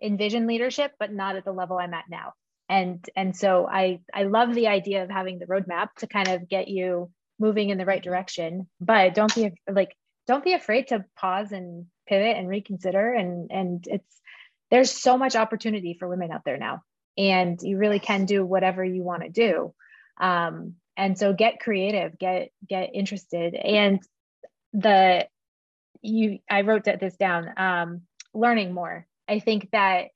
envisioned 0.01 0.47
leadership 0.47 0.93
but 0.99 1.11
not 1.11 1.35
at 1.35 1.45
the 1.45 1.51
level 1.51 1.77
i'm 1.77 1.93
at 1.93 2.05
now. 2.09 2.33
And 2.69 3.07
and 3.15 3.35
so 3.35 3.67
i 3.67 3.99
i 4.13 4.23
love 4.23 4.55
the 4.55 4.67
idea 4.67 5.03
of 5.03 5.09
having 5.09 5.39
the 5.39 5.45
roadmap 5.45 5.89
to 5.97 6.07
kind 6.07 6.29
of 6.29 6.49
get 6.49 6.67
you 6.67 7.11
moving 7.37 7.69
in 7.69 7.77
the 7.77 7.85
right 7.85 8.01
direction 8.01 8.67
but 8.79 9.13
don't 9.13 9.35
be 9.35 9.51
like 9.69 9.93
don't 10.27 10.43
be 10.43 10.53
afraid 10.53 10.87
to 10.87 11.05
pause 11.15 11.51
and 11.51 11.85
pivot 12.07 12.37
and 12.37 12.47
reconsider. 12.47 13.13
And 13.13 13.51
and 13.51 13.87
it's 13.87 14.21
there's 14.71 14.91
so 14.91 15.17
much 15.17 15.35
opportunity 15.35 15.95
for 15.97 16.07
women 16.07 16.31
out 16.31 16.41
there 16.45 16.57
now 16.57 16.81
and 17.17 17.61
you 17.61 17.77
really 17.77 17.99
can 17.99 18.25
do 18.25 18.45
whatever 18.45 18.83
you 18.83 19.03
want 19.03 19.23
to 19.23 19.29
do. 19.29 19.73
Um, 20.19 20.75
and 20.97 21.17
so 21.17 21.33
get 21.33 21.59
creative 21.59 22.17
get 22.17 22.51
get 22.67 22.91
interested. 22.93 23.53
And 23.55 24.01
the 24.73 25.27
you 26.01 26.39
i 26.49 26.61
wrote 26.61 26.83
this 26.83 27.15
down 27.15 27.49
um, 27.57 28.01
learning 28.33 28.73
more. 28.73 29.07
I 29.27 29.39
think 29.39 29.69
that 29.71 30.09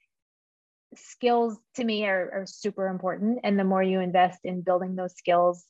skills 0.96 1.58
to 1.76 1.84
me 1.84 2.06
are, 2.06 2.32
are 2.34 2.46
super 2.46 2.88
important. 2.88 3.40
And 3.44 3.60
the 3.60 3.64
more 3.64 3.84
you 3.84 4.00
invest 4.00 4.40
in 4.44 4.62
building 4.62 4.96
those 4.96 5.16
skills 5.16 5.66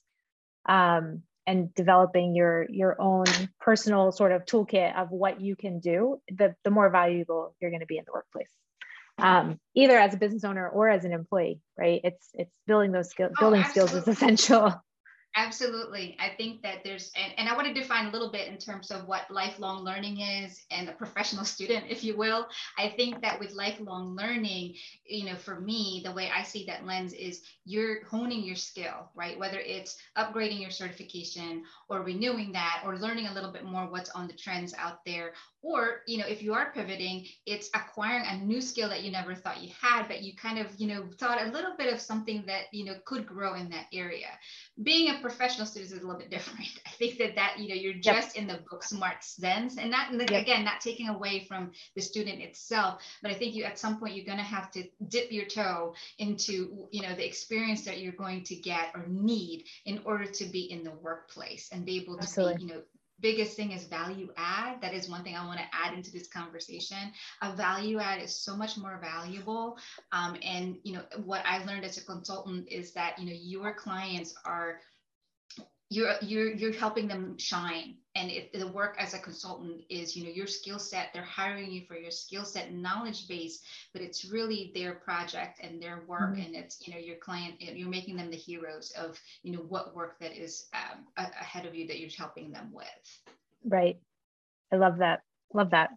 um, 0.68 1.24
and 1.48 1.74
developing 1.74 2.36
your 2.36 2.68
your 2.70 3.02
own 3.02 3.26
personal 3.60 4.12
sort 4.12 4.32
of 4.32 4.46
toolkit 4.46 4.96
of 4.96 5.10
what 5.12 5.42
you 5.42 5.56
can 5.56 5.80
do, 5.80 6.22
the 6.30 6.56
the 6.64 6.70
more 6.70 6.90
valuable 6.90 7.56
you're 7.60 7.72
going 7.72 7.82
to 7.82 7.88
be 7.88 7.98
in 7.98 8.06
the 8.06 8.14
workplace. 8.14 8.52
Um, 9.22 9.60
either 9.76 9.98
as 9.98 10.14
a 10.14 10.18
business 10.18 10.44
owner 10.44 10.68
or 10.68 10.90
as 10.90 11.06
an 11.06 11.14
employee, 11.14 11.60
right? 11.78 12.02
It's 12.04 12.30
it's 12.34 12.52
building 12.68 12.92
those 12.92 13.10
skill, 13.10 13.30
oh, 13.32 13.40
building 13.40 13.64
oh, 13.66 13.70
skills 13.70 13.94
is 13.94 14.08
essential. 14.08 14.74
Absolutely. 15.36 16.18
I 16.20 16.30
think 16.38 16.64
that 16.64 16.84
there's, 16.84 17.12
and, 17.16 17.32
and 17.38 17.48
I 17.48 17.56
want 17.56 17.68
to 17.68 17.74
define 17.74 18.08
a 18.08 18.12
little 18.12 18.32
bit 18.32 18.48
in 18.50 18.58
terms 18.58 18.92
of 18.92 19.08
what 19.08 19.30
lifelong 19.30 19.86
learning 19.86 20.20
is 20.20 20.66
and 20.72 20.90
a 20.90 20.92
professional 20.92 21.46
student, 21.46 21.86
if 21.88 22.04
you 22.04 22.18
will. 22.18 22.48
I 22.78 22.90
think 22.90 23.22
that 23.22 23.40
with 23.40 23.52
lifelong 23.54 24.16
learning, 24.16 24.74
you 25.06 25.26
know, 25.26 25.36
for 25.36 25.60
me, 25.62 26.02
the 26.04 26.12
way 26.12 26.30
I 26.36 26.44
see 26.44 26.66
that 26.66 26.86
lens 26.86 27.14
is 27.14 27.42
you're 27.64 28.04
honing 28.06 28.44
your 28.44 28.56
skill, 28.56 29.12
right? 29.16 29.38
Whether 29.40 29.60
it's 29.60 29.96
upgrading 30.18 30.60
your 30.60 30.72
certification 30.72 31.64
or 31.88 32.02
renewing 32.02 32.52
that 32.54 32.82
or 32.84 32.98
learning 32.98 33.28
a 33.28 33.34
little 33.34 33.52
bit 33.52 33.64
more 33.64 33.86
what's 33.90 34.10
on 34.10 34.28
the 34.28 34.34
trends 34.34 34.74
out 34.78 35.06
there 35.06 35.34
or 35.62 36.02
you 36.08 36.18
know 36.18 36.26
if 36.26 36.42
you 36.42 36.54
are 36.54 36.72
pivoting 36.72 37.26
it's 37.46 37.70
acquiring 37.76 38.24
a 38.28 38.38
new 38.38 38.62
skill 38.62 38.88
that 38.88 39.04
you 39.04 39.12
never 39.12 39.36
thought 39.36 39.62
you 39.62 39.70
had 39.82 40.08
but 40.08 40.22
you 40.24 40.34
kind 40.38 40.58
of 40.58 40.68
you 40.78 40.88
know 40.88 41.06
thought 41.20 41.42
a 41.42 41.52
little 41.52 41.76
bit 41.78 41.92
of 41.94 42.00
something 42.00 42.44
that 42.48 42.64
you 42.72 42.86
know 42.86 42.96
could 43.06 43.26
grow 43.26 43.56
in 43.56 43.70
that 43.70 43.86
area 43.94 44.28
being 44.84 45.10
a 45.10 45.19
professional 45.22 45.66
students 45.66 45.94
is 45.94 46.00
a 46.00 46.02
little 46.06 46.20
bit 46.20 46.30
different 46.30 46.68
i 46.86 46.90
think 46.92 47.18
that 47.18 47.36
that 47.36 47.56
you 47.58 47.70
know 47.70 47.76
you're 47.76 47.94
just 47.94 48.36
yep. 48.36 48.42
in 48.42 48.48
the 48.48 48.60
book 48.70 48.84
smart 48.84 49.24
sense 49.24 49.78
and 49.78 49.92
that 49.92 50.12
yep. 50.12 50.42
again 50.42 50.64
not 50.64 50.82
taking 50.82 51.10
away 51.10 51.46
from 51.48 51.72
the 51.96 52.02
student 52.02 52.42
itself 52.42 53.02
but 53.22 53.32
i 53.32 53.34
think 53.34 53.56
you 53.56 53.64
at 53.64 53.80
some 53.80 54.00
point 54.00 54.16
you're 54.16 54.26
going 54.26 54.38
to 54.38 54.44
have 54.44 54.72
to 54.72 54.84
dip 55.08 55.32
your 55.32 55.46
toe 55.46 55.94
into 56.18 56.88
you 56.92 57.02
know 57.02 57.16
the 57.16 57.26
experience 57.26 57.84
that 57.84 58.00
you're 58.00 58.14
going 58.14 58.44
to 58.44 58.56
get 58.56 58.92
or 58.96 59.06
need 59.08 59.66
in 59.86 60.00
order 60.06 60.26
to 60.26 60.46
be 60.46 60.72
in 60.72 60.84
the 60.84 60.92
workplace 60.92 61.70
and 61.72 61.86
be 61.86 61.98
able 61.98 62.16
to 62.16 62.24
Absolutely. 62.24 62.58
be 62.58 62.64
you 62.64 62.68
know 62.70 62.82
biggest 63.22 63.56
thing 63.56 63.72
is 63.72 63.86
value 63.86 64.30
add. 64.38 64.82
That 64.82 64.94
is 64.94 65.10
one 65.10 65.24
thing 65.24 65.36
I 65.36 65.46
want 65.46 65.60
to 65.60 65.66
add 65.74 65.94
into 65.94 66.12
this 66.12 66.28
conversation. 66.28 66.98
A 67.42 67.56
value 67.56 68.00
add 68.00 68.22
is 68.22 68.36
so 68.36 68.56
much 68.56 68.78
more 68.78 69.00
valuable. 69.02 69.78
Um, 70.12 70.38
and 70.44 70.78
you 70.84 70.94
know 70.94 71.04
what 71.24 71.44
I've 71.46 71.66
learned 71.66 71.86
as 71.86 71.98
a 71.98 72.06
consultant 72.06 72.68
is 72.70 72.94
that 72.94 73.18
you 73.20 73.26
know 73.26 73.36
your 73.36 73.74
clients 73.74 74.34
are 74.46 74.80
you're 75.90 76.14
you're 76.22 76.52
you're 76.52 76.74
helping 76.74 77.08
them 77.08 77.38
shine. 77.38 77.96
And 78.16 78.30
if 78.32 78.52
the 78.52 78.68
work 78.68 78.96
as 79.00 79.14
a 79.14 79.20
consultant 79.20 79.82
is 79.90 80.16
you 80.16 80.24
know 80.26 80.32
your 80.32 80.48
skill 80.48 80.80
set 80.80 81.10
they're 81.14 81.24
hiring 81.24 81.72
you 81.72 81.84
for 81.88 81.96
your 81.96 82.12
skill 82.12 82.44
set 82.44 82.68
and 82.68 82.82
knowledge 82.82 83.28
base 83.28 83.62
but 83.94 84.02
it's 84.02 84.26
really 84.26 84.72
their 84.74 84.96
project 84.96 85.60
and 85.62 85.82
their 85.82 86.04
work 86.08 86.32
mm-hmm. 86.32 86.42
and 86.42 86.56
it's 86.56 86.86
you 86.86 86.94
know 86.94 87.00
your 87.00 87.16
client 87.18 87.56
you're 87.60 87.88
making 87.88 88.18
them 88.18 88.30
the 88.30 88.36
heroes 88.36 88.92
of 88.98 89.18
you 89.44 89.54
know 89.54 89.60
what 89.70 89.96
work 89.96 90.20
that 90.20 90.36
is 90.36 90.68
um, 90.74 91.06
ahead 91.18 91.66
of 91.66 91.76
you 91.76 91.88
that 91.88 92.00
you're 92.00 92.10
helping 92.18 92.52
them 92.52 92.72
with. 92.74 92.86
Right. 93.64 94.00
I 94.72 94.76
love 94.76 94.98
that. 94.98 95.22
Love 95.54 95.72
that 95.72 95.92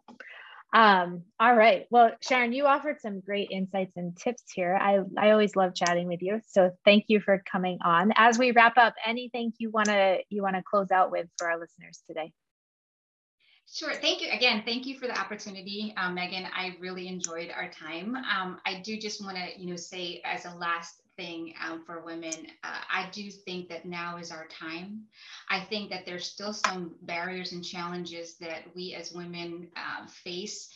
um, 0.72 1.22
all 1.38 1.54
right. 1.54 1.86
Well, 1.90 2.12
Sharon, 2.22 2.52
you 2.52 2.66
offered 2.66 3.00
some 3.00 3.20
great 3.20 3.50
insights 3.50 3.92
and 3.96 4.16
tips 4.16 4.44
here. 4.54 4.78
I, 4.80 5.00
I 5.18 5.32
always 5.32 5.54
love 5.54 5.74
chatting 5.74 6.08
with 6.08 6.22
you. 6.22 6.40
So 6.48 6.70
thank 6.84 7.04
you 7.08 7.20
for 7.20 7.42
coming 7.50 7.78
on. 7.84 8.12
As 8.16 8.38
we 8.38 8.52
wrap 8.52 8.78
up, 8.78 8.94
anything 9.06 9.52
you 9.58 9.70
want 9.70 9.88
to 9.88 10.18
you 10.30 10.42
want 10.42 10.56
to 10.56 10.62
close 10.62 10.90
out 10.90 11.10
with 11.10 11.26
for 11.36 11.50
our 11.50 11.60
listeners 11.60 12.02
today? 12.06 12.32
Sure. 13.70 13.94
Thank 13.94 14.22
you 14.22 14.28
again. 14.30 14.62
Thank 14.66 14.86
you 14.86 14.98
for 14.98 15.06
the 15.06 15.18
opportunity, 15.18 15.94
um, 15.96 16.14
Megan. 16.14 16.46
I 16.54 16.76
really 16.80 17.06
enjoyed 17.06 17.50
our 17.54 17.70
time. 17.70 18.16
Um, 18.16 18.58
I 18.66 18.80
do 18.82 18.98
just 18.98 19.22
want 19.22 19.36
to, 19.36 19.60
you 19.60 19.70
know, 19.70 19.76
say 19.76 20.20
as 20.24 20.46
a 20.46 20.54
last 20.56 21.01
thing 21.16 21.54
um, 21.64 21.84
for 21.84 22.00
women. 22.00 22.34
Uh, 22.64 22.78
I 22.90 23.08
do 23.12 23.30
think 23.30 23.68
that 23.68 23.84
now 23.84 24.16
is 24.18 24.30
our 24.30 24.46
time. 24.48 25.02
I 25.50 25.60
think 25.60 25.90
that 25.90 26.06
there's 26.06 26.26
still 26.26 26.52
some 26.52 26.94
barriers 27.02 27.52
and 27.52 27.64
challenges 27.64 28.36
that 28.38 28.62
we 28.74 28.94
as 28.94 29.12
women 29.12 29.68
uh, 29.76 30.06
face. 30.06 30.68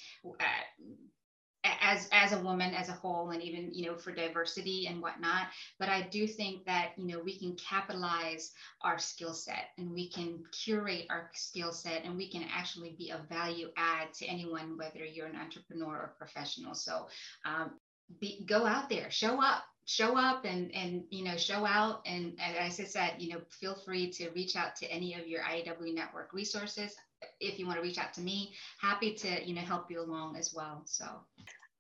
As 1.83 2.09
as 2.13 2.33
a 2.33 2.39
woman 2.39 2.75
as 2.75 2.89
a 2.89 2.93
whole 2.93 3.31
and 3.31 3.43
even 3.43 3.75
you 3.75 3.87
know 3.87 3.97
for 3.97 4.13
diversity 4.13 4.87
and 4.87 5.03
whatnot 5.03 5.49
but 5.81 5.89
i 5.89 6.03
do 6.03 6.25
think 6.25 6.65
that 6.65 6.93
you 6.97 7.09
know 7.09 7.21
we 7.25 7.37
can 7.37 7.57
capitalize 7.57 8.53
our 8.83 9.01
skill 9.01 9.35
set 9.35 9.71
and 9.77 9.91
we 9.91 10.09
can 10.09 10.45
curate 10.53 11.07
our 11.11 11.29
skill 11.35 11.73
set 11.73 12.05
and 12.05 12.17
we 12.17 12.31
can 12.31 12.45
actually 12.55 12.95
be 12.97 13.11
a 13.11 13.21
value 13.29 13.69
add 13.77 14.13
to 14.15 14.25
anyone 14.27 14.79
whether 14.79 15.05
you're 15.05 15.27
an 15.27 15.35
entrepreneur 15.35 15.93
or 15.97 16.15
professional 16.17 16.73
so 16.73 17.09
um, 17.45 17.73
be, 18.21 18.45
go 18.47 18.65
out 18.65 18.89
there 18.89 19.11
show 19.11 19.43
up 19.43 19.65
show 19.87 20.17
up 20.17 20.45
and 20.45 20.75
and 20.75 21.05
you 21.11 21.25
know 21.25 21.37
show 21.37 21.65
out 21.65 22.03
and, 22.07 22.37
and 22.45 22.57
as 22.57 22.79
i 22.81 22.85
said 22.85 23.15
you 23.19 23.33
know 23.33 23.41
feel 23.51 23.75
free 23.75 24.11
to 24.11 24.29
reach 24.31 24.57
out 24.57 24.75
to 24.75 24.87
any 24.91 25.15
of 25.15 25.27
your 25.27 25.41
IAW 25.43 25.95
network 25.95 26.33
resources 26.33 26.95
if 27.41 27.59
you 27.59 27.67
want 27.67 27.79
to 27.79 27.83
reach 27.83 27.97
out 27.97 28.13
to 28.13 28.21
me 28.21 28.53
happy 28.81 29.15
to 29.15 29.47
you 29.47 29.55
know 29.55 29.61
help 29.61 29.91
you 29.91 30.01
along 30.01 30.37
as 30.37 30.53
well 30.53 30.83
so 30.85 31.07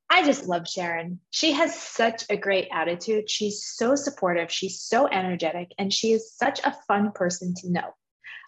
I 0.09 0.25
just 0.25 0.47
love 0.47 0.69
Sharon. 0.69 1.19
She 1.31 1.51
has 1.53 1.75
such 1.75 2.25
a 2.31 2.37
great 2.37 2.69
attitude. 2.73 3.29
She's 3.29 3.67
so 3.67 3.97
supportive. 3.97 4.53
She's 4.53 4.81
so 4.81 5.09
energetic, 5.09 5.73
and 5.79 5.93
she 5.93 6.13
is 6.13 6.33
such 6.33 6.61
a 6.63 6.77
fun 6.87 7.11
person 7.13 7.55
to 7.57 7.73
know. 7.73 7.93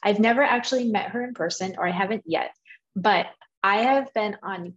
I've 0.03 0.21
never 0.21 0.43
actually 0.43 0.89
met 0.89 1.11
her 1.11 1.25
in 1.25 1.35
person, 1.35 1.75
or 1.77 1.87
I 1.87 1.91
haven't 1.91 2.23
yet, 2.27 2.53
but 2.95 3.27
I 3.63 3.79
have 3.79 4.15
been 4.15 4.37
on 4.41 4.75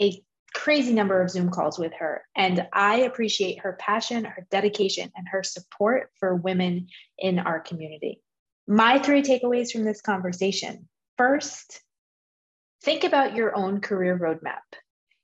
a 0.00 0.22
crazy 0.54 0.92
number 0.92 1.20
of 1.20 1.30
Zoom 1.30 1.50
calls 1.50 1.78
with 1.78 1.92
her. 1.98 2.22
And 2.36 2.66
I 2.72 3.00
appreciate 3.00 3.60
her 3.60 3.76
passion, 3.80 4.24
her 4.24 4.46
dedication, 4.50 5.10
and 5.16 5.26
her 5.28 5.42
support 5.42 6.10
for 6.18 6.36
women 6.36 6.88
in 7.18 7.38
our 7.38 7.60
community. 7.60 8.20
My 8.66 8.98
three 8.98 9.22
takeaways 9.22 9.72
from 9.72 9.84
this 9.84 10.00
conversation 10.00 10.88
first, 11.18 11.80
think 12.82 13.04
about 13.04 13.34
your 13.34 13.56
own 13.56 13.80
career 13.80 14.18
roadmap. 14.18 14.60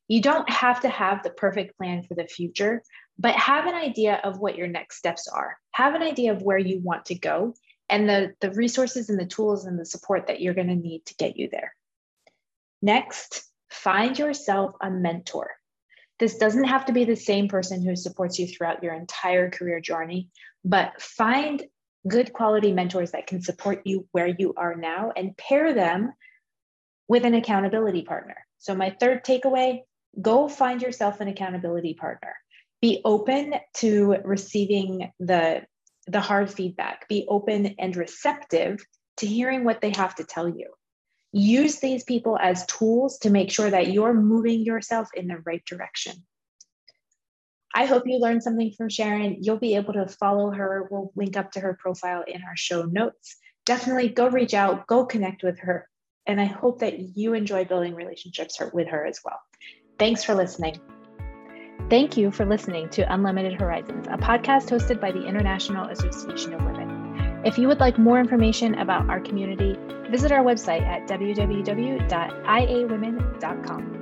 You 0.08 0.22
don't 0.22 0.48
have 0.48 0.80
to 0.80 0.88
have 0.88 1.22
the 1.22 1.30
perfect 1.30 1.76
plan 1.76 2.02
for 2.02 2.14
the 2.14 2.26
future, 2.26 2.82
but 3.18 3.34
have 3.34 3.66
an 3.66 3.74
idea 3.74 4.20
of 4.24 4.38
what 4.38 4.56
your 4.56 4.66
next 4.66 4.96
steps 4.96 5.28
are. 5.28 5.56
Have 5.72 5.94
an 5.94 6.02
idea 6.02 6.32
of 6.32 6.42
where 6.42 6.58
you 6.58 6.80
want 6.80 7.06
to 7.06 7.14
go 7.14 7.54
and 7.88 8.08
the, 8.08 8.34
the 8.40 8.50
resources 8.52 9.08
and 9.08 9.18
the 9.18 9.26
tools 9.26 9.64
and 9.64 9.78
the 9.78 9.84
support 9.84 10.26
that 10.26 10.40
you're 10.40 10.54
going 10.54 10.68
to 10.68 10.74
need 10.74 11.04
to 11.06 11.14
get 11.14 11.36
you 11.36 11.48
there. 11.50 11.74
Next, 12.82 13.44
Find 13.70 14.18
yourself 14.18 14.74
a 14.80 14.90
mentor. 14.90 15.50
This 16.18 16.36
doesn't 16.36 16.64
have 16.64 16.86
to 16.86 16.92
be 16.92 17.04
the 17.04 17.16
same 17.16 17.48
person 17.48 17.82
who 17.82 17.94
supports 17.94 18.38
you 18.38 18.46
throughout 18.46 18.82
your 18.82 18.94
entire 18.94 19.50
career 19.50 19.80
journey, 19.80 20.30
but 20.64 21.00
find 21.00 21.62
good 22.06 22.32
quality 22.32 22.72
mentors 22.72 23.12
that 23.12 23.26
can 23.26 23.42
support 23.42 23.82
you 23.84 24.06
where 24.12 24.26
you 24.26 24.54
are 24.56 24.74
now 24.74 25.12
and 25.16 25.36
pair 25.36 25.74
them 25.74 26.12
with 27.06 27.24
an 27.24 27.34
accountability 27.34 28.02
partner. 28.02 28.36
So, 28.58 28.74
my 28.74 28.96
third 28.98 29.24
takeaway 29.24 29.82
go 30.20 30.48
find 30.48 30.82
yourself 30.82 31.20
an 31.20 31.28
accountability 31.28 31.94
partner. 31.94 32.34
Be 32.80 33.00
open 33.04 33.54
to 33.78 34.16
receiving 34.24 35.12
the, 35.20 35.62
the 36.06 36.20
hard 36.20 36.50
feedback, 36.50 37.08
be 37.08 37.26
open 37.28 37.74
and 37.78 37.96
receptive 37.96 38.84
to 39.18 39.26
hearing 39.26 39.64
what 39.64 39.80
they 39.80 39.90
have 39.90 40.14
to 40.16 40.24
tell 40.24 40.48
you 40.48 40.66
use 41.32 41.78
these 41.80 42.04
people 42.04 42.38
as 42.40 42.66
tools 42.66 43.18
to 43.18 43.30
make 43.30 43.50
sure 43.50 43.70
that 43.70 43.92
you're 43.92 44.14
moving 44.14 44.60
yourself 44.60 45.08
in 45.14 45.28
the 45.28 45.38
right 45.44 45.64
direction. 45.66 46.14
I 47.74 47.84
hope 47.84 48.04
you 48.06 48.18
learned 48.18 48.42
something 48.42 48.72
from 48.72 48.88
Sharon. 48.88 49.36
You'll 49.40 49.58
be 49.58 49.76
able 49.76 49.92
to 49.92 50.08
follow 50.08 50.50
her. 50.50 50.88
We'll 50.90 51.12
link 51.14 51.36
up 51.36 51.52
to 51.52 51.60
her 51.60 51.78
profile 51.80 52.24
in 52.26 52.42
our 52.42 52.56
show 52.56 52.82
notes. 52.82 53.36
Definitely 53.66 54.08
go 54.08 54.28
reach 54.28 54.54
out, 54.54 54.86
go 54.86 55.04
connect 55.04 55.42
with 55.42 55.58
her. 55.60 55.86
And 56.26 56.40
I 56.40 56.46
hope 56.46 56.80
that 56.80 57.16
you 57.16 57.34
enjoy 57.34 57.64
building 57.64 57.94
relationships 57.94 58.60
with 58.72 58.88
her 58.88 59.06
as 59.06 59.20
well. 59.24 59.40
Thanks 59.98 60.24
for 60.24 60.34
listening. 60.34 60.80
Thank 61.90 62.16
you 62.16 62.30
for 62.30 62.44
listening 62.44 62.88
to 62.90 63.12
Unlimited 63.12 63.58
Horizons, 63.58 64.06
a 64.08 64.18
podcast 64.18 64.68
hosted 64.68 65.00
by 65.00 65.10
the 65.10 65.24
International 65.24 65.88
Association 65.88 66.54
of 66.54 66.62
Women. 66.64 66.97
If 67.44 67.58
you 67.58 67.68
would 67.68 67.80
like 67.80 67.98
more 67.98 68.18
information 68.18 68.74
about 68.74 69.08
our 69.08 69.20
community, 69.20 69.78
visit 70.10 70.32
our 70.32 70.42
website 70.42 70.82
at 70.82 71.06
www.iawomen.com. 71.08 73.97